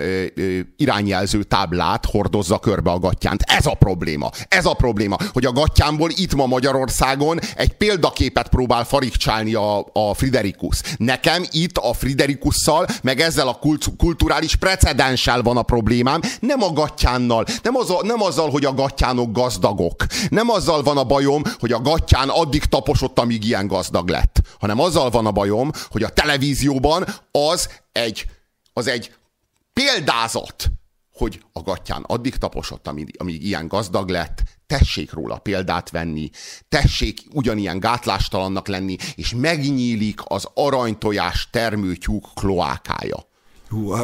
[0.78, 3.42] irányjelző táblát hordozza körbe a gatyánt.
[3.42, 4.30] Ez a probléma.
[4.48, 10.14] Ez a probléma, hogy a gatyámból itt ma Magyarországon egy példaképet próbál farigcsálni a, a
[10.14, 10.82] Friderikus.
[10.98, 16.72] Nekem itt a Friderikusszal, meg ezzel a kult, kulturális precedenssel van a problémám, nem a
[16.72, 20.06] gatyánnal, nem azzal, nem azzal, hogy a gatyánok gazdagok.
[20.30, 24.80] Nem azzal van a bajom, hogy a gatyán addig taposott, amíg ilyen gazdag lett, hanem
[24.80, 28.26] azzal van a bajom, hogy a televízióban az egy,
[28.74, 29.12] az egy
[29.78, 30.72] példázat,
[31.14, 36.30] hogy a gatyán addig taposott, amíg, amíg ilyen gazdag lett, tessék róla példát venni,
[36.70, 43.18] tessék ugyanilyen gátlástalannak lenni, és megnyílik az aranytojás termőtyúk kloákája.
[43.70, 44.00] Hú, eh,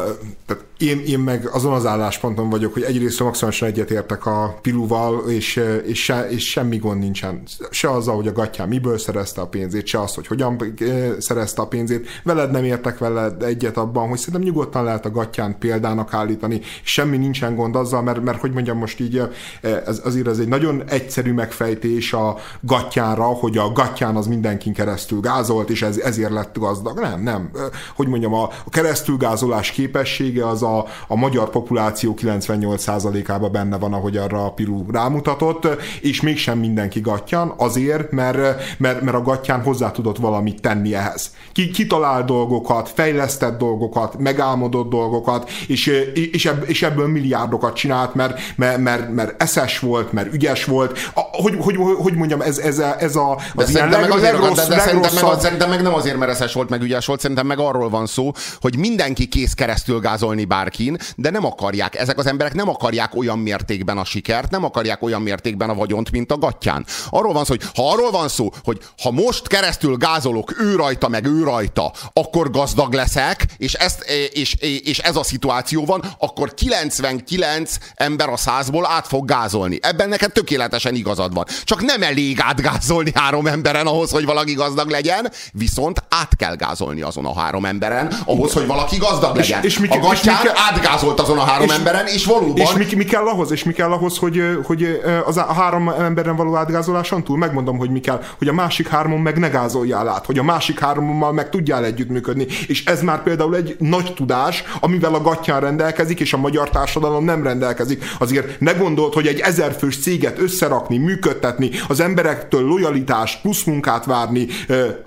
[0.46, 5.58] tehát én, én meg azon az állásponton vagyok, hogy egyrészt maximálisan egyetértek a Piluval, és,
[5.58, 7.42] eh, és, se, és semmi gond nincsen.
[7.70, 11.62] Se azzal, hogy a gatyán miből szerezte a pénzét, se az, hogy hogyan eh, szerezte
[11.62, 12.08] a pénzét.
[12.24, 16.62] Veled nem értek veled egyet abban, hogy szerintem nyugodtan lehet a gatyán példának állítani.
[16.84, 20.48] Semmi nincsen gond azzal, mert, mert hogy mondjam most így, eh, ez, azért ez egy
[20.48, 26.32] nagyon egyszerű megfejtés a gatyánra, hogy a gatyán az mindenkin keresztül gázolt, és ez, ezért
[26.32, 27.00] lett gazdag.
[27.00, 27.50] Nem, nem.
[27.56, 27.62] Eh,
[27.96, 30.73] Hogy mondjam, a, a keresztülgázolás képessége az a,
[31.08, 35.68] a magyar populáció 98%-ában benne van, ahogy arra a Pilu rámutatott,
[36.02, 38.38] és mégsem mindenki gatyán, azért, mert,
[38.78, 41.32] mert, mert a gatyán hozzá tudott valamit tenni ehhez.
[41.52, 45.88] Ki, kitalál dolgokat, fejlesztett dolgokat, megálmodott dolgokat, és,
[46.32, 51.00] és, ebb, és ebből milliárdokat csinált, mert, mert, mert, mert eszes volt, mert ügyes volt.
[51.14, 54.10] A, hogy, hogy, hogy mondjam, ez, ez, a, ez a, De az ilyen szerintem, meg
[54.10, 55.40] leg, azért, legrossz, de, de szerintem, meg, legrosszabb...
[55.40, 58.32] szerintem meg nem azért, mert eszes volt, meg ügyes volt, szerintem meg arról van szó,
[58.62, 63.40] hogy mindenki kész keresztül gázolni bárkin, de nem akarják, ezek az emberek nem akarják olyan
[63.40, 66.86] mértékben a sikert, nem akarják olyan mértékben a vagyont, mint a gatyán.
[67.10, 71.08] Arról van szó, hogy ha arról van szó, hogy ha most keresztül gázolok ő rajta,
[71.08, 76.54] meg ő rajta, akkor gazdag leszek, és, ezt, és, és ez a szituáció van, akkor
[76.54, 79.80] 99 ember a százból át fog gázolni.
[79.82, 81.46] Ebben neked tökéletesen igazad van.
[81.64, 87.02] Csak nem elég átgázolni három emberen ahhoz, hogy valaki gazdag legyen, viszont át kell gázolni
[87.02, 89.64] azon a három emberen, ahhoz, hogy valaki gazdag legyen.
[89.64, 92.58] és a és mi gatyán kell- átgázolt azon a három és- emberen, és valóban...
[92.58, 96.36] És mi, mi kell ahhoz, és mi kell ahhoz, hogy, hogy az a három emberen
[96.36, 100.26] való átgázoláson túl, megmondom, hogy mi kell, hogy a másik háromon meg ne gázoljál át,
[100.26, 102.48] hogy a másik hárommal meg tudjál együttműködni.
[102.68, 107.24] És ez már például egy nagy tudás, amivel a gatyán rendelkezik, és a magyar társadalom
[107.26, 108.04] nem rendelkezik.
[108.20, 114.48] Azért ne gondold, hogy egy ezerfős céget összerakni, működtetni, az emberektől lojalitást, plusz munkát várni,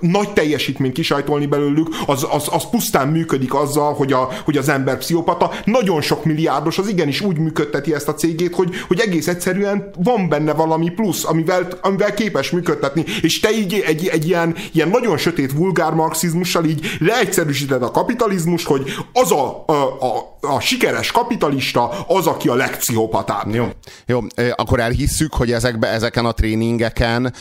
[0.01, 4.99] nagy teljesítményt kisajtolni belőlük, az, az, az pusztán működik azzal, hogy, a, hogy az ember
[5.27, 5.51] pszichopata.
[5.65, 10.29] Nagyon sok milliárdos az igenis úgy működteti ezt a cégét, hogy, hogy egész egyszerűen van
[10.29, 15.17] benne valami plusz, amivel, amivel képes működtetni, és te így egy, egy ilyen, ilyen nagyon
[15.17, 21.89] sötét vulgár marxizmussal így leegyszerűsíted a kapitalizmust, hogy az a, a, a, a sikeres kapitalista
[22.07, 23.55] az, aki a legpszichopatább.
[23.55, 23.69] Jó,
[24.07, 24.21] jó,
[24.55, 27.33] akkor elhisszük, hogy ezekbe, ezeken a tréningeken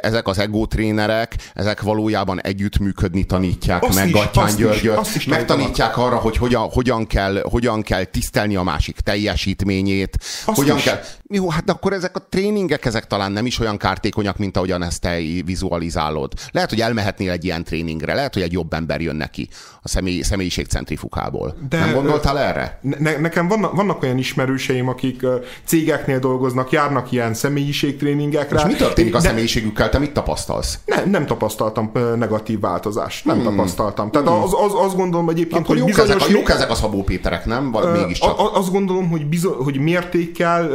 [0.00, 4.14] ezek az ego trénerek, ezek valójában együttműködni tanítják Azt meg is,
[4.46, 10.58] is, Györgyöt, megtanítják arra, hogy hogyan, hogyan, kell, hogyan kell tisztelni a másik teljesítményét, Azt
[10.58, 10.82] hogyan is.
[10.82, 11.00] kell...
[11.34, 15.00] Jó, hát akkor ezek a tréningek, ezek talán nem is olyan kártékonyak, mint ahogyan ezt
[15.00, 16.32] te vizualizálod.
[16.52, 19.48] Lehet, hogy elmehetnél egy ilyen tréningre, lehet, hogy egy jobb ember jön neki
[19.82, 21.56] a személy, személyiségcentrifukából.
[21.68, 22.78] De- nem gondoltál erre?
[22.98, 25.26] Ne, nekem vannak, vannak olyan ismerőseim, akik
[25.64, 28.58] cégeknél dolgoznak, járnak ilyen személyiségtréningekre.
[28.58, 29.88] És mi történik a De- személyiségükkel?
[29.88, 30.78] Te mit tapasztalsz?
[30.84, 33.24] Nem, nem tapasztaltam negatív változást.
[33.24, 33.44] Nem hmm.
[33.44, 34.10] tapasztaltam.
[34.10, 36.28] Tehát az, az, azt gondolom egyébként, Akkor hogy jók ezek, bizonyos...
[36.28, 37.74] a, jók ezek a Szabó Péterek, nem?
[37.74, 37.78] A-
[38.18, 40.70] a- Azt gondolom, hogy, bizo- hogy mértékkel,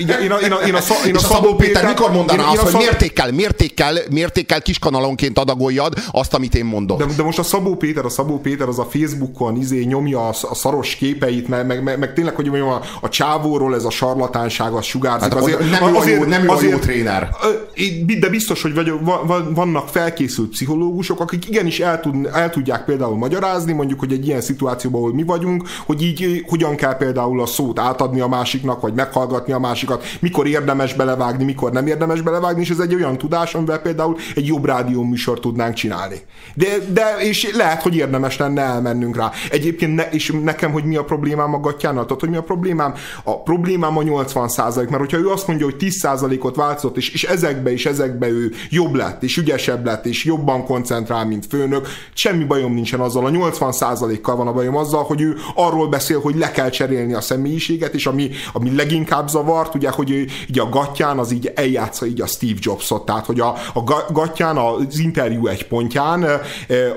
[0.00, 2.48] Igen, én a, én a, én a, szab, én a Szabó Péter mikor mondaná én-
[2.48, 6.98] azt, én a hogy Szab- mértékkel, mértékkel, mértékkel kiskanalonként adagoljad azt, amit én mondok?
[6.98, 10.34] De, de most a Szabó Péter, a Szabó Péter az a Facebookon izé nyomja a,
[10.42, 13.90] a szaros képeit, meg, meg, meg, meg tényleg, hogy mondjam, a, a csávóról ez a
[13.90, 15.32] sarlatánság, az sugárzik.
[15.32, 17.28] Hát nem ő a jó- nem jó tréner.
[17.42, 22.28] Ö, én- De biztos, hogy vagyok, va- va- vannak felkészült pszichológusok, akik igenis el, tud,
[22.32, 26.76] el tudják például magyarázni, mondjuk, hogy egy ilyen szituációban, ahol mi vagyunk, hogy így hogyan
[26.76, 29.58] kell például a szót átadni a másiknak, vagy meghallgatni a
[29.96, 34.16] másikat, mikor érdemes belevágni, mikor nem érdemes belevágni, és ez egy olyan tudás, amivel például
[34.34, 36.16] egy jobb rádió műsort tudnánk csinálni.
[36.54, 39.30] De, de és lehet, hogy érdemes lenne elmennünk rá.
[39.50, 42.94] Egyébként ne, és nekem, hogy mi a problémám a gatyánnal, tudod, hogy mi a problémám?
[43.24, 46.06] A problémám a 80% mert hogyha ő azt mondja, hogy 10
[46.40, 50.64] ot változott, és, és ezekbe és ezekbe ő jobb lett, és ügyesebb lett, és jobban
[50.64, 53.24] koncentrál, mint főnök, semmi bajom nincsen azzal.
[53.24, 57.14] A 80 kal van a bajom azzal, hogy ő arról beszél, hogy le kell cserélni
[57.14, 62.06] a személyiséget, és ami, ami leginkább zavart, ugye, hogy ugye a gatyán az így eljátsza
[62.06, 66.26] így a Steve Jobsot, tehát hogy a, a ga- gatyán az interjú egy pontján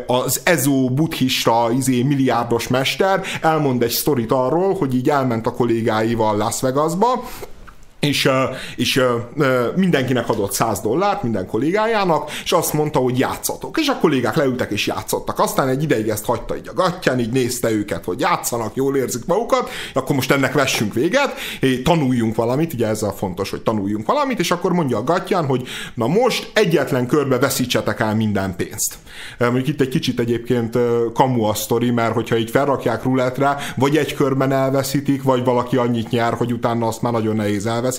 [0.08, 6.38] az ezó buddhista izé, milliárdos mester elmond egy sztorit arról, hogy így elment a kollégáival
[6.38, 7.24] Las Vegasba,
[8.04, 8.30] és,
[8.76, 9.02] és
[9.76, 13.78] mindenkinek adott 100 dollárt, minden kollégájának, és azt mondta, hogy játszatok.
[13.80, 15.40] És a kollégák leültek és játszottak.
[15.40, 19.26] Aztán egy ideig ezt hagyta így a gatyán, így nézte őket, hogy játszanak, jól érzik
[19.26, 21.34] magukat, akkor most ennek vessünk véget,
[21.84, 26.08] tanuljunk valamit, ugye ezzel fontos, hogy tanuljunk valamit, és akkor mondja a gatyán, hogy na
[26.08, 28.98] most egyetlen körbe veszítsetek el minden pénzt.
[29.40, 30.78] Mondjuk itt egy kicsit egyébként
[31.14, 36.10] kamu a sztori, mert hogyha így felrakják rulettre, vagy egy körben elveszítik, vagy valaki annyit
[36.10, 37.92] nyer, hogy utána azt már nagyon nehéz elveszíteni.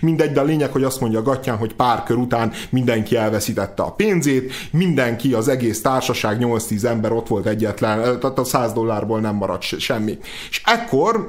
[0.00, 3.82] Mindegy, de a lényeg, hogy azt mondja a gatyán, hogy pár kör után mindenki elveszítette
[3.82, 9.20] a pénzét, mindenki, az egész társaság, 8-10 ember ott volt egyetlen, tehát a 100 dollárból
[9.20, 10.18] nem maradt se- semmi.
[10.50, 11.26] És ekkor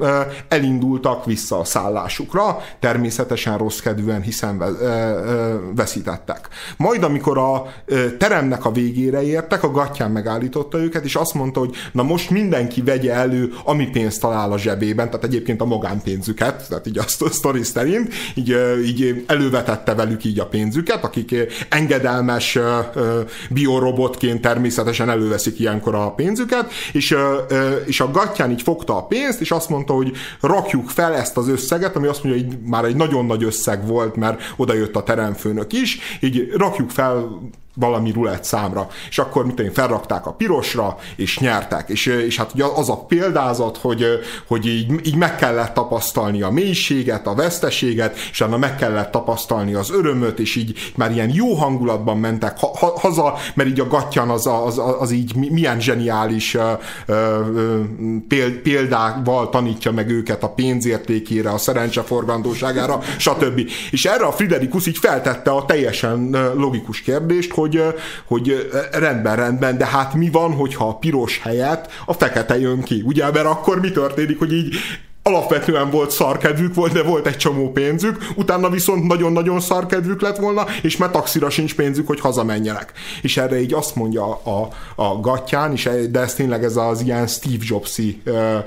[0.48, 4.64] elindultak vissza a szállásukra, természetesen rossz kedvűen, hiszen
[5.76, 6.48] veszítettek.
[6.78, 7.66] Majd, amikor a
[8.18, 12.82] teremnek a végére értek, a gatyán megállította őket, és azt mondta, hogy na most mindenki
[12.82, 17.64] vegye elő, ami pénzt talál a zsebében, tehát egyébként a magánpénzüket, tehát így a sztori
[17.64, 18.03] szerint,
[18.36, 21.36] így, ö, így elővetette velük így a pénzüket, akik
[21.70, 22.60] engedelmes
[23.50, 27.16] biorobotként természetesen előveszik ilyenkor a pénzüket, és,
[27.86, 31.48] és a gatyán így fogta a pénzt, és azt mondta, hogy rakjuk fel ezt az
[31.48, 35.04] összeget, ami azt mondja, hogy már egy nagyon nagy összeg volt, mert oda jött a
[35.04, 37.42] teremfőnök is, így rakjuk fel
[37.76, 42.54] valami rulett számra, és akkor mit én, felrakták a pirosra, és nyertek, és, és hát
[42.54, 44.06] ugye az a példázat, hogy,
[44.48, 49.74] hogy így, így meg kellett tapasztalni a mélységet, a veszteséget, és utána meg kellett tapasztalni
[49.74, 53.88] az örömöt, és így már ilyen jó hangulatban mentek ha, ha, haza, mert így a
[53.88, 56.72] gatyán az, az, az, az így mi- milyen zseniális ö,
[57.06, 57.14] ö,
[57.56, 57.82] ö,
[58.28, 63.70] péld- példával tanítja meg őket a pénzértékére, a szerencseforgandóságára, stb.
[63.92, 67.63] És erre a Friderikus így feltette a teljesen logikus kérdést, hogy,
[68.26, 72.82] hogy ö, rendben, rendben, de hát mi van, hogyha a piros helyett a fekete jön
[72.82, 73.32] ki, ugye?
[73.32, 74.76] Mert akkor mi történik, hogy így
[75.24, 80.66] alapvetően volt szarkedvük volt, de volt egy csomó pénzük, utána viszont nagyon-nagyon szarkedvük lett volna,
[80.82, 82.92] és már taxira sincs pénzük, hogy hazamenjenek.
[83.22, 87.02] És erre így azt mondja a, a gatyán, és e- de ez tényleg ez az
[87.02, 88.58] ilyen Steve Jobs-i ö,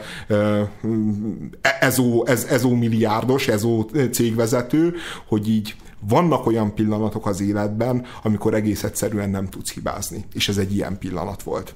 [1.80, 4.94] ezó, ez, ezó milliárdos, ezó cégvezető,
[5.28, 5.74] hogy így
[6.08, 10.24] vannak olyan pillanatok az életben, amikor egész egyszerűen nem tudsz hibázni.
[10.32, 11.74] És ez egy ilyen pillanat volt.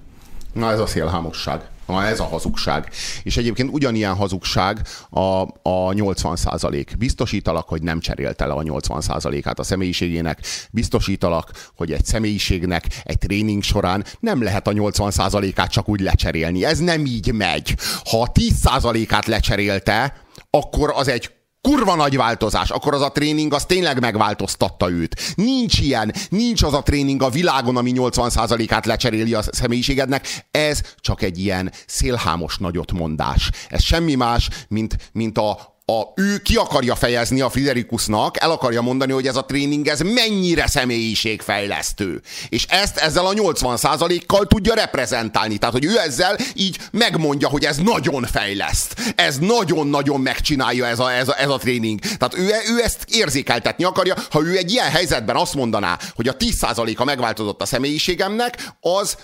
[0.52, 1.68] Na ez a szélhámosság.
[1.86, 2.90] Na ez a hazugság.
[3.22, 6.94] És egyébként ugyanilyen hazugság a, a 80 százalék.
[6.98, 10.40] Biztosítalak, hogy nem cserélte le a 80 százalékát a személyiségének.
[10.70, 16.64] Biztosítalak, hogy egy személyiségnek egy tréning során nem lehet a 80 százalékát csak úgy lecserélni.
[16.64, 17.76] Ez nem így megy.
[18.04, 20.14] Ha a 10 százalékát lecserélte,
[20.50, 21.30] akkor az egy
[21.60, 25.34] kurva nagy változás, akkor az a tréning az tényleg megváltoztatta őt.
[25.34, 30.44] Nincs ilyen, nincs az a tréning a világon, ami 80%-át lecseréli a személyiségednek.
[30.50, 33.50] Ez csak egy ilyen szélhámos nagyot mondás.
[33.68, 38.80] Ez semmi más, mint, mint a, a, ő ki akarja fejezni a Friderikusnak, el akarja
[38.80, 42.20] mondani, hogy ez a tréning ez mennyire személyiségfejlesztő.
[42.48, 45.58] És ezt ezzel a 80%-kal tudja reprezentálni.
[45.58, 49.12] Tehát, hogy ő ezzel így megmondja, hogy ez nagyon fejleszt.
[49.16, 52.00] Ez nagyon-nagyon megcsinálja ez a, ez a, ez a tréning.
[52.00, 54.14] Tehát ő, ő ezt érzékeltetni akarja.
[54.30, 59.16] Ha ő egy ilyen helyzetben azt mondaná, hogy a 10%-a megváltozott a személyiségemnek, az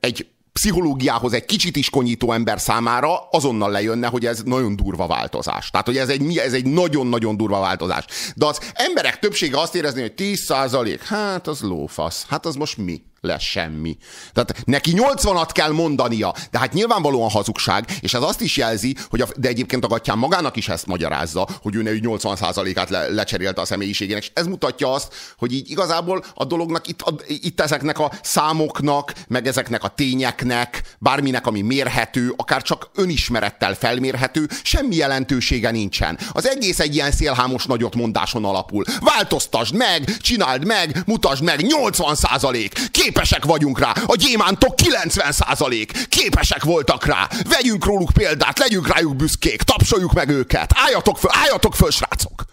[0.00, 0.26] egy
[0.60, 5.70] pszichológiához egy kicsit is konyító ember számára azonnal lejönne, hogy ez nagyon durva változás.
[5.70, 8.04] Tehát, hogy ez egy, ez egy nagyon-nagyon durva változás.
[8.34, 12.76] De az emberek többsége azt érezni, hogy 10 százalék, hát az lófasz, hát az most
[12.76, 13.02] mi?
[13.24, 13.96] Lesz semmi.
[14.32, 19.20] Tehát neki 80-at kell mondania, de hát nyilvánvalóan hazugság, és ez azt is jelzi, hogy
[19.20, 23.60] a, de egyébként a gatyán magának is ezt magyarázza, hogy ő ne 80%-át le, lecserélte
[23.60, 27.98] a személyiségének, és ez mutatja azt, hogy így igazából a dolognak itt, a, itt ezeknek
[27.98, 35.70] a számoknak, meg ezeknek a tényeknek, bárminek, ami mérhető, akár csak önismerettel felmérhető, semmi jelentősége
[35.70, 36.18] nincsen.
[36.32, 38.84] Az egész egy ilyen szélhámos nagyot mondáson alapul.
[39.00, 46.06] Változtasd meg, csináld meg, mutasd meg, 80 százalék, képesek vagyunk rá, a gyémántok 90 százalék,
[46.08, 51.74] képesek voltak rá, vegyünk róluk példát, legyünk rájuk büszkék, tapsoljuk meg őket, álljatok föl, álljatok
[51.74, 52.44] föl, srácok!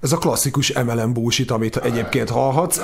[0.00, 2.80] Ez a klasszikus MLM bullshit, amit egyébként hallhatsz,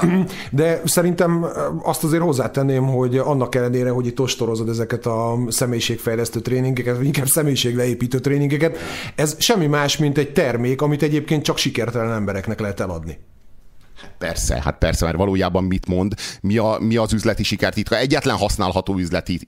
[0.51, 1.47] de szerintem
[1.83, 7.27] azt azért hozzátenném, hogy annak ellenére, hogy itt ostorozod ezeket a személyiségfejlesztő tréningeket, vagy inkább
[7.27, 8.77] személyiségleépítő tréningeket,
[9.15, 13.19] ez semmi más, mint egy termék, amit egyébként csak sikertelen embereknek lehet eladni.
[14.19, 17.97] Persze, hát persze, mert valójában mit mond, mi, a, mi az üzleti sikertitka?
[17.97, 19.41] Egyetlen használható üzleti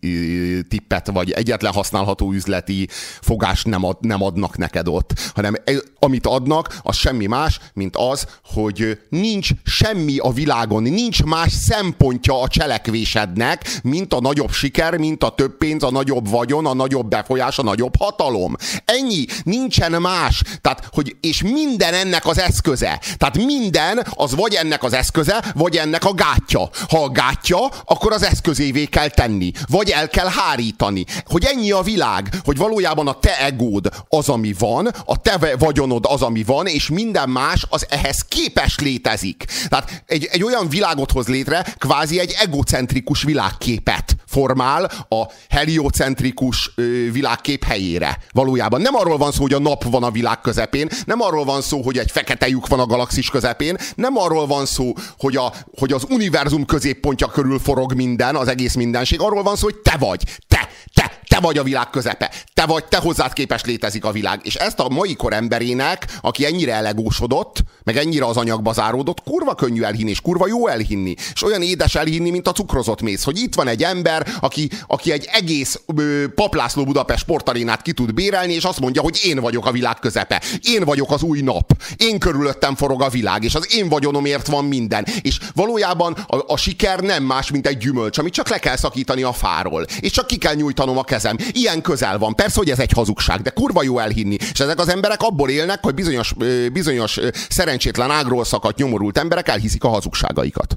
[0.68, 2.88] tippet, vagy egyetlen használható üzleti
[3.20, 5.54] fogást nem, ad, nem adnak neked ott, hanem
[5.98, 12.40] amit adnak, az semmi más, mint az, hogy nincs semmi a világon, nincs más szempontja
[12.40, 17.08] a cselekvésednek, mint a nagyobb siker, mint a több pénz, a nagyobb vagyon, a nagyobb
[17.08, 18.56] befolyás, a nagyobb hatalom.
[18.84, 20.42] Ennyi, nincsen más.
[20.60, 23.00] Tehát, hogy, és minden ennek az eszköze.
[23.16, 26.68] Tehát minden az vagy ennek az eszköze, vagy ennek a gátja.
[26.88, 31.04] Ha a gátja, akkor az eszközévé kell tenni, vagy el kell hárítani.
[31.24, 36.04] Hogy ennyi a világ, hogy valójában a te egód az, ami van, a te vagyonod
[36.08, 39.44] az, ami van, és minden más az ehhez képes létezik.
[39.68, 46.70] Tehát egy, egy olyan világot hoz létre, kvázi egy egocentrikus világképet formál a heliocentrikus
[47.12, 48.18] világkép helyére.
[48.32, 51.62] Valójában nem arról van szó, hogy a nap van a világ közepén, nem arról van
[51.62, 55.52] szó, hogy egy fekete lyuk van a galaxis közepén, nem arról van szó, hogy, a,
[55.78, 59.96] hogy az univerzum középpontja körül forog minden, az egész mindenség, arról van szó, hogy te
[59.98, 64.12] vagy, te, te, te vagy a világ közepe, te vagy, te hozzád képes létezik a
[64.12, 64.40] világ.
[64.42, 69.54] És ezt a mai kor emberének, aki ennyire elegósodott, meg ennyire az anyagba záródott, kurva
[69.54, 71.14] könnyű elhinni, és kurva jó elhinni.
[71.32, 75.12] És olyan édes elhinni, mint a cukrozott mész, hogy itt van egy ember, aki, aki
[75.12, 79.66] egy egész ö, paplászló Budapest sportarénát ki tud bérelni, és azt mondja, hogy én vagyok
[79.66, 80.42] a világ közepe.
[80.62, 81.82] Én vagyok az új nap.
[81.96, 85.06] Én körülöttem forog a világ, és az én vagyonomért van minden.
[85.20, 89.22] És valójában a, a siker nem más, mint egy gyümölcs, amit csak le kell szakítani
[89.22, 89.86] a fáról.
[90.00, 91.36] És csak ki kell nyújtanom a kezem.
[91.52, 92.34] Ilyen közel van.
[92.34, 94.36] Persze, hogy ez egy hazugság, de kurva jó elhinni.
[94.52, 96.34] És ezek az emberek abból élnek, hogy bizonyos,
[96.72, 100.76] bizonyos szerencsétlen ágról szakadt nyomorult emberek elhiszik a hazugságaikat.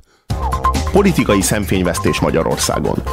[0.92, 3.04] Politikai szemfényvesztés Magyarországon.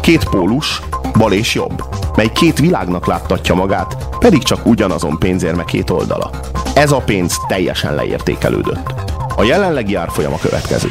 [0.00, 0.80] Két pólus,
[1.18, 1.82] bal és jobb,
[2.16, 6.30] mely két világnak láttatja magát, pedig csak ugyanazon pénzérme két oldala.
[6.74, 8.94] Ez a pénz teljesen leértékelődött.
[9.36, 10.88] A jelenlegi árfolyam a következő.